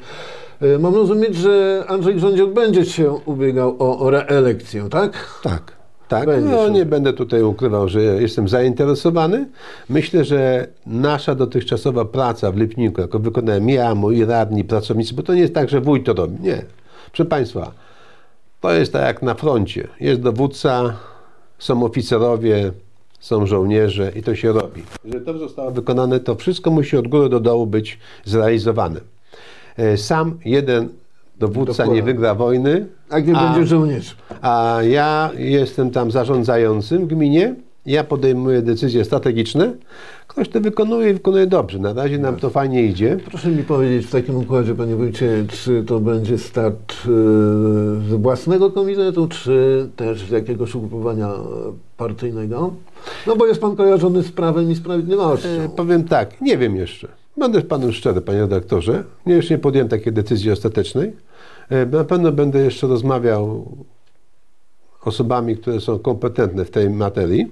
E, 0.61 0.79
Mam 0.79 0.95
rozumieć, 0.95 1.35
że 1.37 1.85
Andrzej 1.89 2.15
Grządziel 2.15 2.47
będzie 2.47 2.85
się 2.85 3.13
ubiegał 3.13 3.77
o 3.79 4.11
reelekcję, 4.11 4.89
tak? 4.91 5.41
Tak, 5.43 5.80
tak. 6.11 6.27
Będzie 6.27 6.51
No, 6.51 6.69
nie 6.69 6.87
będę 6.87 7.13
tutaj 7.13 7.43
ukrywał, 7.43 7.89
że 7.89 8.01
jestem 8.01 8.49
zainteresowany. 8.49 9.49
Myślę, 9.89 10.25
że 10.25 10.67
nasza 10.87 11.35
dotychczasowa 11.35 12.05
praca 12.05 12.53
w 12.53 12.57
Lipniku, 12.57 13.01
jako 13.01 13.19
wykonałem 13.19 13.69
ja, 13.69 13.95
moi 13.95 14.25
radni, 14.25 14.65
pracownicy, 14.65 15.15
bo 15.15 15.23
to 15.23 15.35
nie 15.35 15.41
jest 15.41 15.55
tak, 15.55 15.69
że 15.69 15.81
wójt 15.81 16.07
to 16.07 16.13
robi. 16.13 16.43
Nie. 16.43 16.63
Proszę 17.07 17.25
Państwa, 17.25 17.73
to 18.61 18.73
jest 18.73 18.93
tak 18.93 19.03
jak 19.03 19.23
na 19.23 19.35
froncie. 19.35 19.89
Jest 20.01 20.21
dowódca, 20.21 20.97
są 21.59 21.85
oficerowie, 21.85 22.73
są 23.21 23.47
żołnierze 23.47 24.13
i 24.17 24.23
to 24.23 24.35
się 24.35 24.53
robi. 24.53 24.83
Jeżeli 25.05 25.25
to 25.25 25.39
zostało 25.39 25.71
wykonane, 25.71 26.21
to 26.21 26.35
wszystko 26.35 26.71
musi 26.71 26.97
od 26.97 27.09
góry 27.09 27.29
do 27.29 27.41
dołu 27.41 27.67
być 27.67 27.99
zrealizowane. 28.25 29.01
E, 29.77 29.97
Sam 29.97 30.39
jeden 30.45 30.89
dowódca 31.41 31.73
Dokładnie. 31.73 31.95
nie 31.95 32.03
wygra 32.03 32.35
wojny, 32.35 32.87
A 33.11 33.21
gdzie 33.21 33.33
będzie 33.33 33.67
żołnierz? 33.67 34.17
a 34.43 34.79
ja 34.83 35.31
jestem 35.39 35.91
tam 35.91 36.11
zarządzającym 36.11 37.05
w 37.05 37.07
gminie. 37.09 37.55
Ja 37.87 38.05
podejmuję 38.05 38.63
decyzje 38.63 39.05
strategiczne. 39.05 39.73
Ktoś 40.29 40.49
to 40.49 40.61
wykonuje 40.61 41.11
i 41.11 41.13
wykonuje 41.13 41.47
dobrze. 41.47 41.79
Na 41.79 41.93
razie 41.93 42.19
nam 42.19 42.37
to 42.37 42.51
fajnie 42.51 42.83
idzie. 42.85 43.19
Proszę 43.31 43.49
mi 43.49 43.63
powiedzieć 43.63 44.07
w 44.07 44.11
takim 44.11 44.37
układzie, 44.37 44.75
Panie 44.75 44.97
Wójcie, 44.97 45.45
czy 45.49 45.85
to 45.87 46.01
będzie 46.01 46.39
start 46.39 46.93
e, 46.93 47.09
z 48.09 48.15
własnego 48.23 48.71
komitetu, 48.71 49.29
czy 49.29 49.89
też 49.97 50.25
z 50.29 50.31
jakiegoś 50.31 50.75
ugrupowania 50.75 51.29
e, 51.29 51.39
partyjnego? 51.97 52.73
No 53.27 53.37
bo 53.37 53.47
jest 53.47 53.61
Pan 53.61 53.77
kojarzony 53.77 54.23
z 54.23 54.33
Prawem 54.33 54.71
i 54.71 54.75
Sprawiedliwością. 54.75 55.49
E, 55.49 55.69
powiem 55.77 56.05
tak, 56.05 56.41
nie 56.41 56.59
wiem 56.59 56.77
jeszcze. 56.77 57.09
Będę 57.41 57.61
z 57.61 57.65
panem 57.65 57.93
szczery, 57.93 58.21
panie 58.21 58.41
redaktorze. 58.41 59.05
Nie, 59.27 59.35
jeszcze 59.35 59.55
nie 59.55 59.59
podjąłem 59.59 59.89
takiej 59.89 60.13
decyzji 60.13 60.51
ostatecznej. 60.51 61.13
E, 61.71 61.87
Na 61.87 62.05
pewno 62.05 62.33
będę 62.33 62.59
jeszcze 62.59 62.87
rozmawiał 62.87 63.67
osobami, 65.05 65.57
które 65.57 65.81
są 65.81 65.99
kompetentne 65.99 66.65
w 66.65 66.71
tej 66.71 66.91
materii 66.91 67.47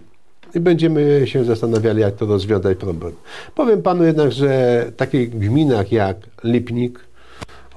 i 0.55 0.61
będziemy 0.61 1.23
się 1.25 1.45
zastanawiali, 1.45 2.01
jak 2.01 2.15
to 2.15 2.27
rozwiązać 2.27 2.79
problem. 2.79 3.13
Powiem 3.55 3.83
panu 3.83 4.05
jednak, 4.05 4.33
że 4.33 4.85
w 4.93 4.97
takich 4.97 5.39
gminach 5.39 5.93
jak 5.93 6.17
Lipnik, 6.45 7.01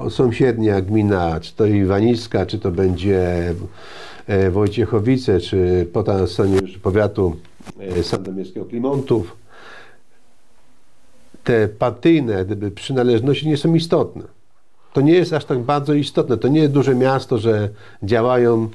sąsiednia 0.09 0.81
gmina, 0.81 1.39
czy 1.39 1.55
to 1.55 1.65
Iwaniska, 1.65 2.45
czy 2.45 2.59
to 2.59 2.71
będzie 2.71 3.53
e, 4.27 4.51
Wojciechowice, 4.51 5.39
czy 5.39 5.87
po 5.93 6.03
tej 6.03 6.27
stronie 6.27 6.57
już 6.61 6.77
powiatu 6.77 7.35
e, 7.79 8.03
sandomierskiego 8.03 8.65
Klimontów, 8.65 9.40
te 11.43 11.67
partyjne 11.67 12.45
gdyby, 12.45 12.71
przynależności 12.71 13.47
nie 13.47 13.57
są 13.57 13.75
istotne. 13.75 14.23
To 14.93 15.01
nie 15.01 15.13
jest 15.13 15.33
aż 15.33 15.45
tak 15.45 15.59
bardzo 15.59 15.93
istotne. 15.93 16.37
To 16.37 16.47
nie 16.47 16.59
jest 16.59 16.73
duże 16.73 16.95
miasto, 16.95 17.37
że 17.37 17.69
działają 18.03 18.69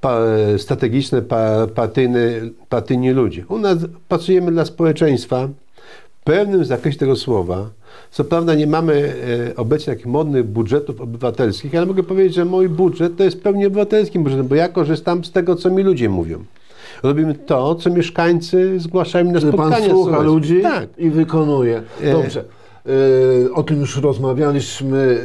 pa, 0.00 0.18
strategiczne 0.58 1.22
pa, 1.22 1.66
partyjne, 1.74 2.20
partyjni 2.68 3.10
ludzie. 3.10 3.44
U 3.48 3.58
nas 3.58 3.78
pracujemy 4.08 4.52
dla 4.52 4.64
społeczeństwa 4.64 5.48
w 6.20 6.24
pewnym 6.24 6.64
zakresie 6.64 6.98
tego 6.98 7.16
słowa. 7.16 7.70
Co 8.10 8.24
prawda 8.24 8.54
nie 8.54 8.66
mamy 8.66 9.14
e, 9.50 9.56
obecnie 9.56 9.92
takich 9.92 10.06
modnych 10.06 10.44
budżetów 10.44 11.00
obywatelskich, 11.00 11.74
ale 11.74 11.86
mogę 11.86 12.02
powiedzieć, 12.02 12.34
że 12.34 12.44
mój 12.44 12.68
budżet 12.68 13.16
to 13.16 13.24
jest 13.24 13.42
pełnie 13.42 13.66
obywatelskim 13.66 14.22
budżetem, 14.22 14.48
bo 14.48 14.54
ja 14.54 14.68
korzystam 14.68 15.24
z 15.24 15.32
tego, 15.32 15.56
co 15.56 15.70
mi 15.70 15.82
ludzie 15.82 16.08
mówią. 16.08 16.44
Robimy 17.02 17.34
to, 17.34 17.74
co 17.74 17.90
mieszkańcy 17.90 18.80
zgłaszają 18.80 19.32
na 19.32 19.40
spotkania. 19.40 19.76
Pan 19.76 19.90
słucha 19.90 20.20
ludzi 20.20 20.60
Tak. 20.62 20.88
i 20.98 21.10
wykonuje. 21.10 21.82
E, 22.02 22.12
Dobrze. 22.12 22.44
E, 22.86 23.52
O 23.54 23.62
tym 23.62 23.80
już 23.80 23.96
rozmawialiśmy. 23.96 25.22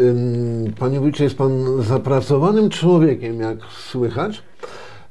Panie 0.80 1.00
Wójcie, 1.00 1.24
jest 1.24 1.38
Pan 1.38 1.82
zapracowanym 1.82 2.70
człowiekiem, 2.70 3.40
jak 3.40 3.58
słychać. 3.92 4.44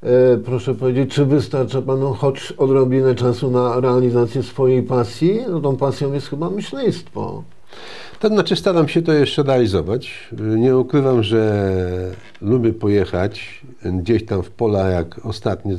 E, 0.03 0.37
Proszę 0.45 0.75
powiedzieć, 0.75 1.15
czy 1.15 1.25
wystarcza 1.25 1.83
Panu 1.83 2.13
choć 2.15 2.53
odrobinę 2.59 3.15
czasu 3.15 3.51
na 3.51 3.81
realizację 3.81 4.43
swojej 4.43 4.83
pasji? 4.83 5.41
No 5.51 5.61
tą 5.61 5.77
pasją 5.77 6.13
jest 6.13 6.29
chyba 6.29 6.51
myśleństwo. 6.51 7.43
To 8.21 8.29
znaczy 8.29 8.57
staram 8.57 8.89
się 8.89 9.03
to 9.03 9.13
jeszcze 9.13 9.43
realizować. 9.43 10.29
Nie 10.57 10.77
ukrywam, 10.77 11.23
że 11.23 11.71
lubię 12.43 12.73
pojechać 12.73 13.65
gdzieś 13.85 14.25
tam 14.27 14.43
w 14.43 14.51
pola, 14.51 14.89
jak 14.89 15.27
ostatnio 15.27 15.77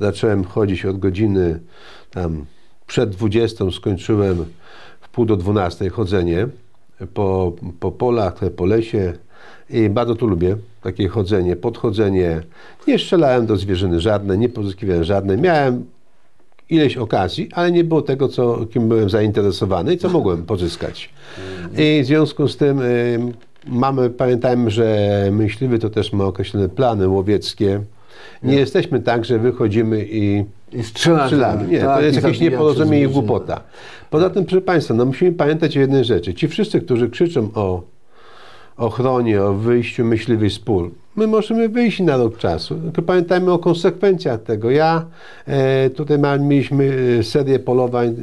zacząłem 0.00 0.44
chodzić 0.44 0.84
od 0.84 0.98
godziny 0.98 1.60
tam 2.10 2.44
przed 2.86 3.10
20, 3.10 3.64
skończyłem 3.70 4.44
w 5.00 5.08
pół 5.08 5.24
do 5.24 5.36
12 5.36 5.88
chodzenie 5.88 6.48
po, 7.14 7.52
po 7.80 7.92
polach, 7.92 8.34
po 8.56 8.66
lesie 8.66 9.12
i 9.70 9.90
bardzo 9.90 10.14
to 10.14 10.26
lubię, 10.26 10.56
takie 10.82 11.08
chodzenie, 11.08 11.56
podchodzenie. 11.56 12.40
Nie 12.86 12.98
strzelałem 12.98 13.46
do 13.46 13.56
zwierzyny 13.56 14.00
żadne, 14.00 14.38
nie 14.38 14.48
pozyskiwałem 14.48 15.04
żadne. 15.04 15.36
Miałem 15.36 15.84
ileś 16.70 16.96
okazji, 16.96 17.48
ale 17.52 17.72
nie 17.72 17.84
było 17.84 18.02
tego, 18.02 18.28
co, 18.28 18.66
kim 18.66 18.88
byłem 18.88 19.10
zainteresowany 19.10 19.94
i 19.94 19.98
co 19.98 20.08
mogłem 20.08 20.42
pozyskać. 20.42 21.10
I 21.78 22.02
w 22.02 22.06
związku 22.06 22.48
z 22.48 22.56
tym 22.56 22.80
y, 22.80 23.18
mamy, 23.66 24.10
pamiętajmy, 24.10 24.70
że 24.70 25.08
myśliwy 25.32 25.78
to 25.78 25.90
też 25.90 26.12
ma 26.12 26.24
określone 26.24 26.68
plany 26.68 27.08
łowieckie. 27.08 27.80
Nie 28.42 28.56
jesteśmy 28.56 29.00
tak, 29.00 29.24
że 29.24 29.38
wychodzimy 29.38 30.06
i 30.10 30.44
I 30.72 30.82
strzelać. 30.82 31.26
strzelamy. 31.26 31.68
Nie, 31.68 31.80
tak, 31.80 31.98
to 31.98 32.02
jest 32.02 32.22
jakieś 32.22 32.40
nieporozumienie 32.40 33.04
i 33.04 33.08
głupota. 33.08 33.60
Poza 34.10 34.30
tym, 34.30 34.44
proszę 34.44 34.60
Państwa, 34.60 34.94
no 34.94 35.04
musimy 35.04 35.32
pamiętać 35.32 35.76
o 35.76 35.80
jednej 35.80 36.04
rzeczy. 36.04 36.34
Ci 36.34 36.48
wszyscy, 36.48 36.80
którzy 36.80 37.08
krzyczą 37.10 37.48
o 37.54 37.82
ochronie, 38.76 39.42
o 39.42 39.54
wyjściu 39.54 40.04
myśliwych 40.04 40.52
z 40.52 40.58
pól, 40.58 40.90
my 41.16 41.26
możemy 41.26 41.68
wyjść 41.68 42.00
na 42.00 42.16
rok 42.16 42.38
czasu, 42.38 42.74
tylko 42.74 43.02
pamiętajmy 43.02 43.52
o 43.52 43.58
konsekwencjach 43.58 44.42
tego. 44.42 44.70
Ja 44.70 45.06
e, 45.46 45.90
tutaj 45.90 46.18
mieliśmy 46.40 46.96
e, 47.18 47.22
serię 47.22 47.58
polowań 47.58 48.14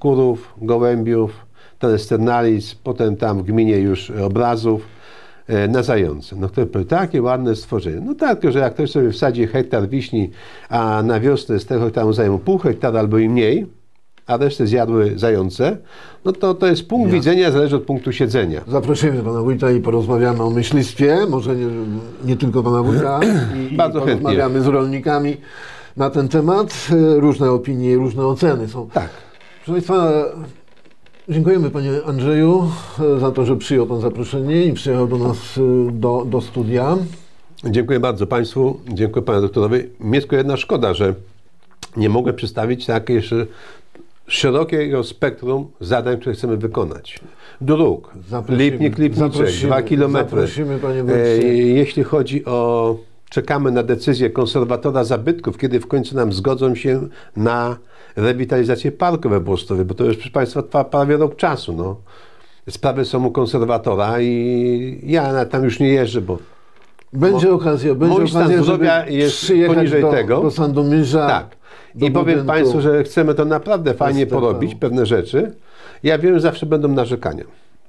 kurów, 0.00 0.54
gołębiów, 0.62 1.46
telesternalic, 1.78 2.74
potem 2.74 3.16
tam 3.16 3.38
w 3.38 3.42
gminie 3.42 3.78
już 3.78 4.10
obrazów 4.10 4.86
na 5.68 5.82
zające. 5.82 6.36
No 6.36 6.48
to 6.48 6.66
były 6.66 6.84
takie 6.84 7.22
ładne 7.22 7.56
stworzenie. 7.56 8.00
No 8.06 8.14
tak, 8.14 8.52
że 8.52 8.58
jak 8.58 8.74
ktoś 8.74 8.90
sobie 8.90 9.10
wsadzi 9.10 9.46
hektar 9.46 9.88
wiśni, 9.88 10.30
a 10.68 11.02
na 11.04 11.20
wiosnę 11.20 11.58
z 11.58 11.66
tego 11.66 11.84
hektaru 11.84 12.12
zajmą 12.12 12.38
pół 12.38 12.58
hektara 12.58 13.00
albo 13.00 13.18
i 13.18 13.28
mniej, 13.28 13.66
a 14.26 14.36
resztę 14.36 14.66
zjadły 14.66 15.12
zające, 15.16 15.76
no 16.24 16.32
to 16.32 16.54
to 16.54 16.66
jest 16.66 16.88
punkt 16.88 17.04
Jasne. 17.06 17.18
widzenia, 17.18 17.50
zależy 17.50 17.76
od 17.76 17.82
punktu 17.82 18.12
siedzenia. 18.12 18.60
Zaprosimy 18.68 19.22
pana 19.22 19.40
wójta 19.42 19.70
i 19.70 19.80
porozmawiamy 19.80 20.42
o 20.42 20.50
myślistwie, 20.50 21.18
może 21.28 21.56
nie, 21.56 21.66
nie 22.24 22.36
tylko 22.36 22.62
pana 22.62 22.82
wójta, 22.82 23.20
i, 23.70 23.76
Bardzo 23.76 23.98
i 23.98 24.02
chętnie. 24.02 24.22
porozmawiamy 24.22 24.60
z 24.60 24.66
rolnikami 24.66 25.36
na 25.96 26.10
ten 26.10 26.28
temat. 26.28 26.88
E, 27.16 27.20
Różne 27.20 27.50
opinie 27.50 27.96
różne 27.96 28.26
oceny 28.26 28.68
są. 28.68 28.88
Tak. 28.90 29.08
Proszę 29.64 29.72
Państwa, 29.72 30.24
dziękujemy 31.28 31.70
Panie 31.70 31.90
Andrzeju 32.06 32.70
za 33.20 33.30
to, 33.30 33.44
że 33.44 33.56
przyjął 33.56 33.86
Pan 33.86 34.00
zaproszenie 34.00 34.64
i 34.64 34.72
przyjechał 34.72 35.06
do 35.06 35.18
nas 35.18 35.58
e, 35.58 35.92
do, 35.92 36.24
do 36.30 36.40
studia. 36.40 36.96
Dziękuję 37.64 38.00
bardzo 38.00 38.26
Państwu, 38.26 38.80
dziękuję 38.88 39.22
Panu 39.22 39.40
doktorowi. 39.40 39.78
Mnie 40.00 40.20
tylko 40.20 40.36
jedna 40.36 40.56
szkoda, 40.56 40.94
że 40.94 41.14
nie 41.96 42.08
mogę 42.08 42.32
przedstawić 42.32 42.86
tak 42.86 43.08
jeszcze 43.08 43.46
szerokiego 44.26 45.04
spektrum 45.04 45.70
zadań, 45.80 46.20
które 46.20 46.34
chcemy 46.34 46.56
wykonać. 46.56 47.20
Dróg, 47.60 48.10
Zaprosimy. 48.28 48.64
Lipnik, 48.64 48.98
Lipniczek, 48.98 49.50
dwa 49.62 49.82
kilometry. 49.82 50.40
Zaprosimy, 50.40 50.78
panie 50.78 51.04
E. 51.14 51.38
Jeśli 51.54 52.04
chodzi 52.04 52.44
o, 52.44 52.96
czekamy 53.30 53.70
na 53.70 53.82
decyzję 53.82 54.30
konserwatora 54.30 55.04
zabytków, 55.04 55.58
kiedy 55.58 55.80
w 55.80 55.86
końcu 55.86 56.16
nam 56.16 56.32
zgodzą 56.32 56.74
się 56.74 57.08
na 57.36 57.76
rewitalizację 58.16 58.92
parku 58.92 59.28
we 59.28 59.40
Włostowie, 59.40 59.84
bo 59.84 59.94
to 59.94 60.04
już, 60.04 60.16
proszę 60.16 60.30
Państwa, 60.30 60.62
trwa 60.62 60.84
prawie 60.84 61.16
rok 61.16 61.36
czasu. 61.36 61.72
No. 61.72 61.96
Sprawy 62.70 63.04
są 63.04 63.24
u 63.24 63.30
konserwatora 63.30 64.20
i 64.20 65.00
ja 65.02 65.44
tam 65.44 65.64
już 65.64 65.80
nie 65.80 65.88
jeżdżę, 65.88 66.20
bo 66.20 66.38
Będzie 67.12 67.52
okazja, 67.52 67.94
będzie 67.94 68.18
mój 68.18 68.28
stan 68.28 68.42
okazja, 68.42 68.56
żeby 68.56 68.64
zdrowia 68.64 69.06
jest 69.06 69.52
poniżej 69.66 70.02
do, 70.02 70.10
tego. 70.10 70.42
do 70.42 70.50
Sandomierza. 70.50 71.26
Tak. 71.26 71.56
do 71.94 72.06
I 72.06 72.10
powiem. 72.10 72.46
Państwu, 72.46 72.80
że 72.80 73.04
chcemy 73.04 73.34
to 73.34 73.44
naprawdę 73.44 73.94
fajnie 73.94 74.26
porobić, 74.26 74.74
pewne 74.74 75.06
rzeczy. 75.06 75.54
Ja 76.02 76.18
wiem, 76.18 76.34
że 76.34 76.40
zawsze 76.40 76.66
będą 76.66 76.88
narzekania. 76.88 77.44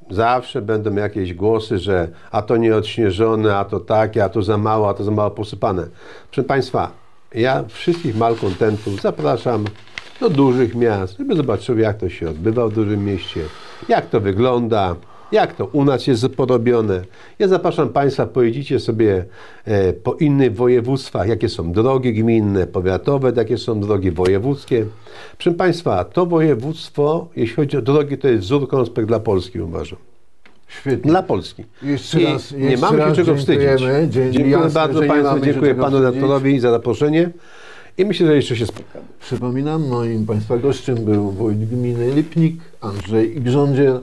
Zawsze 0.09 0.61
będą 0.61 0.95
jakieś 0.95 1.33
głosy, 1.33 1.79
że 1.79 2.07
a 2.31 2.41
to 2.41 2.57
nie 2.57 2.75
odśnieżone, 2.75 3.57
a 3.57 3.65
to 3.65 3.79
takie, 3.79 4.23
a 4.23 4.29
to 4.29 4.41
za 4.41 4.57
mało, 4.57 4.89
a 4.89 4.93
to 4.93 5.03
za 5.03 5.11
mało 5.11 5.31
posypane. 5.31 5.87
Proszę 6.31 6.47
Państwa, 6.47 6.91
ja 7.33 7.63
wszystkich 7.67 8.17
malkontentów 8.17 9.01
zapraszam 9.01 9.65
do 10.19 10.29
dużych 10.29 10.75
miast, 10.75 11.17
żeby 11.17 11.35
zobaczyły, 11.35 11.81
jak 11.81 11.97
to 11.97 12.09
się 12.09 12.29
odbywa 12.29 12.67
w 12.67 12.73
dużym 12.73 13.05
mieście, 13.05 13.41
jak 13.89 14.09
to 14.09 14.19
wygląda, 14.19 14.95
jak 15.31 15.55
to 15.55 15.65
u 15.65 15.85
nas 15.85 16.07
jest 16.07 16.27
porobione. 16.27 17.01
Ja 17.39 17.47
zapraszam 17.47 17.89
Państwa, 17.89 18.25
pojedziecie 18.25 18.79
sobie 18.79 19.25
e, 19.65 19.93
po 19.93 20.13
innych 20.13 20.55
województwach, 20.55 21.27
jakie 21.27 21.49
są 21.49 21.71
drogi 21.71 22.13
gminne, 22.13 22.67
powiatowe, 22.67 23.33
jakie 23.35 23.57
są 23.57 23.79
drogi 23.79 24.11
wojewódzkie. 24.11 24.85
Proszę 25.37 25.51
Państwa, 25.57 26.03
to 26.03 26.25
województwo, 26.25 27.27
jeśli 27.35 27.55
chodzi 27.55 27.77
o 27.77 27.81
drogi, 27.81 28.17
to 28.17 28.27
jest 28.27 28.43
wzór 28.43 28.67
konspekt 28.67 29.07
dla 29.07 29.19
Polski, 29.19 29.61
uważam. 29.61 29.99
Świetnie. 30.67 31.11
Dla 31.11 31.23
Polski. 31.23 31.63
Jeszcze 31.83 32.21
I 32.21 32.25
raz- 32.25 32.51
nie 32.51 32.77
mamy 32.77 32.99
się 32.99 33.11
czego 33.13 33.35
wstydzić. 33.35 33.63
dziękujemy. 33.63 34.07
Dzie- 34.07 34.31
Dziękuję 34.31 34.55
jasne, 34.57 34.69
bardzo 34.79 35.01
Państwu, 35.03 35.39
dziękuję 35.39 35.75
Panu 35.75 35.97
redaktorowi 36.01 36.59
za 36.59 36.71
zaproszenie 36.71 37.29
i 37.97 38.05
myślę, 38.05 38.27
że 38.27 38.35
jeszcze 38.35 38.55
się 38.55 38.65
spotkamy. 38.65 39.05
Przypominam, 39.19 39.87
moim 39.87 40.25
Państwa 40.25 40.57
gościem 40.57 40.95
był 40.95 41.31
wójt 41.31 41.69
gminy 41.69 42.11
Lipnik, 42.15 42.55
Andrzej 42.81 43.41
Grządziel. 43.41 43.99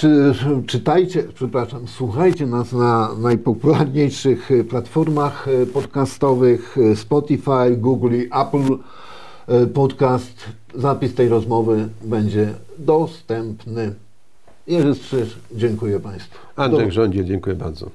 Czy, 0.00 0.34
czytajcie, 0.66 1.22
przepraszam, 1.34 1.88
słuchajcie 1.88 2.46
nas 2.46 2.72
na 2.72 3.14
najpopularniejszych 3.14 4.50
e, 4.50 4.64
platformach 4.64 5.48
e, 5.48 5.66
podcastowych 5.66 6.76
e, 6.78 6.96
Spotify, 6.96 7.76
Google 7.76 8.14
i 8.14 8.22
Apple 8.22 8.76
Podcast. 9.74 10.44
Zapis 10.74 11.14
tej 11.14 11.28
rozmowy 11.28 11.88
będzie 12.04 12.54
dostępny. 12.78 13.94
Jerzy 14.66 14.94
Strzyż, 14.94 15.38
dziękuję 15.54 16.00
Państwu. 16.00 16.38
Andrzej 16.56 16.84
Do- 16.84 16.88
Grządziel, 16.90 17.24
dziękuję 17.24 17.56
bardzo. 17.56 17.90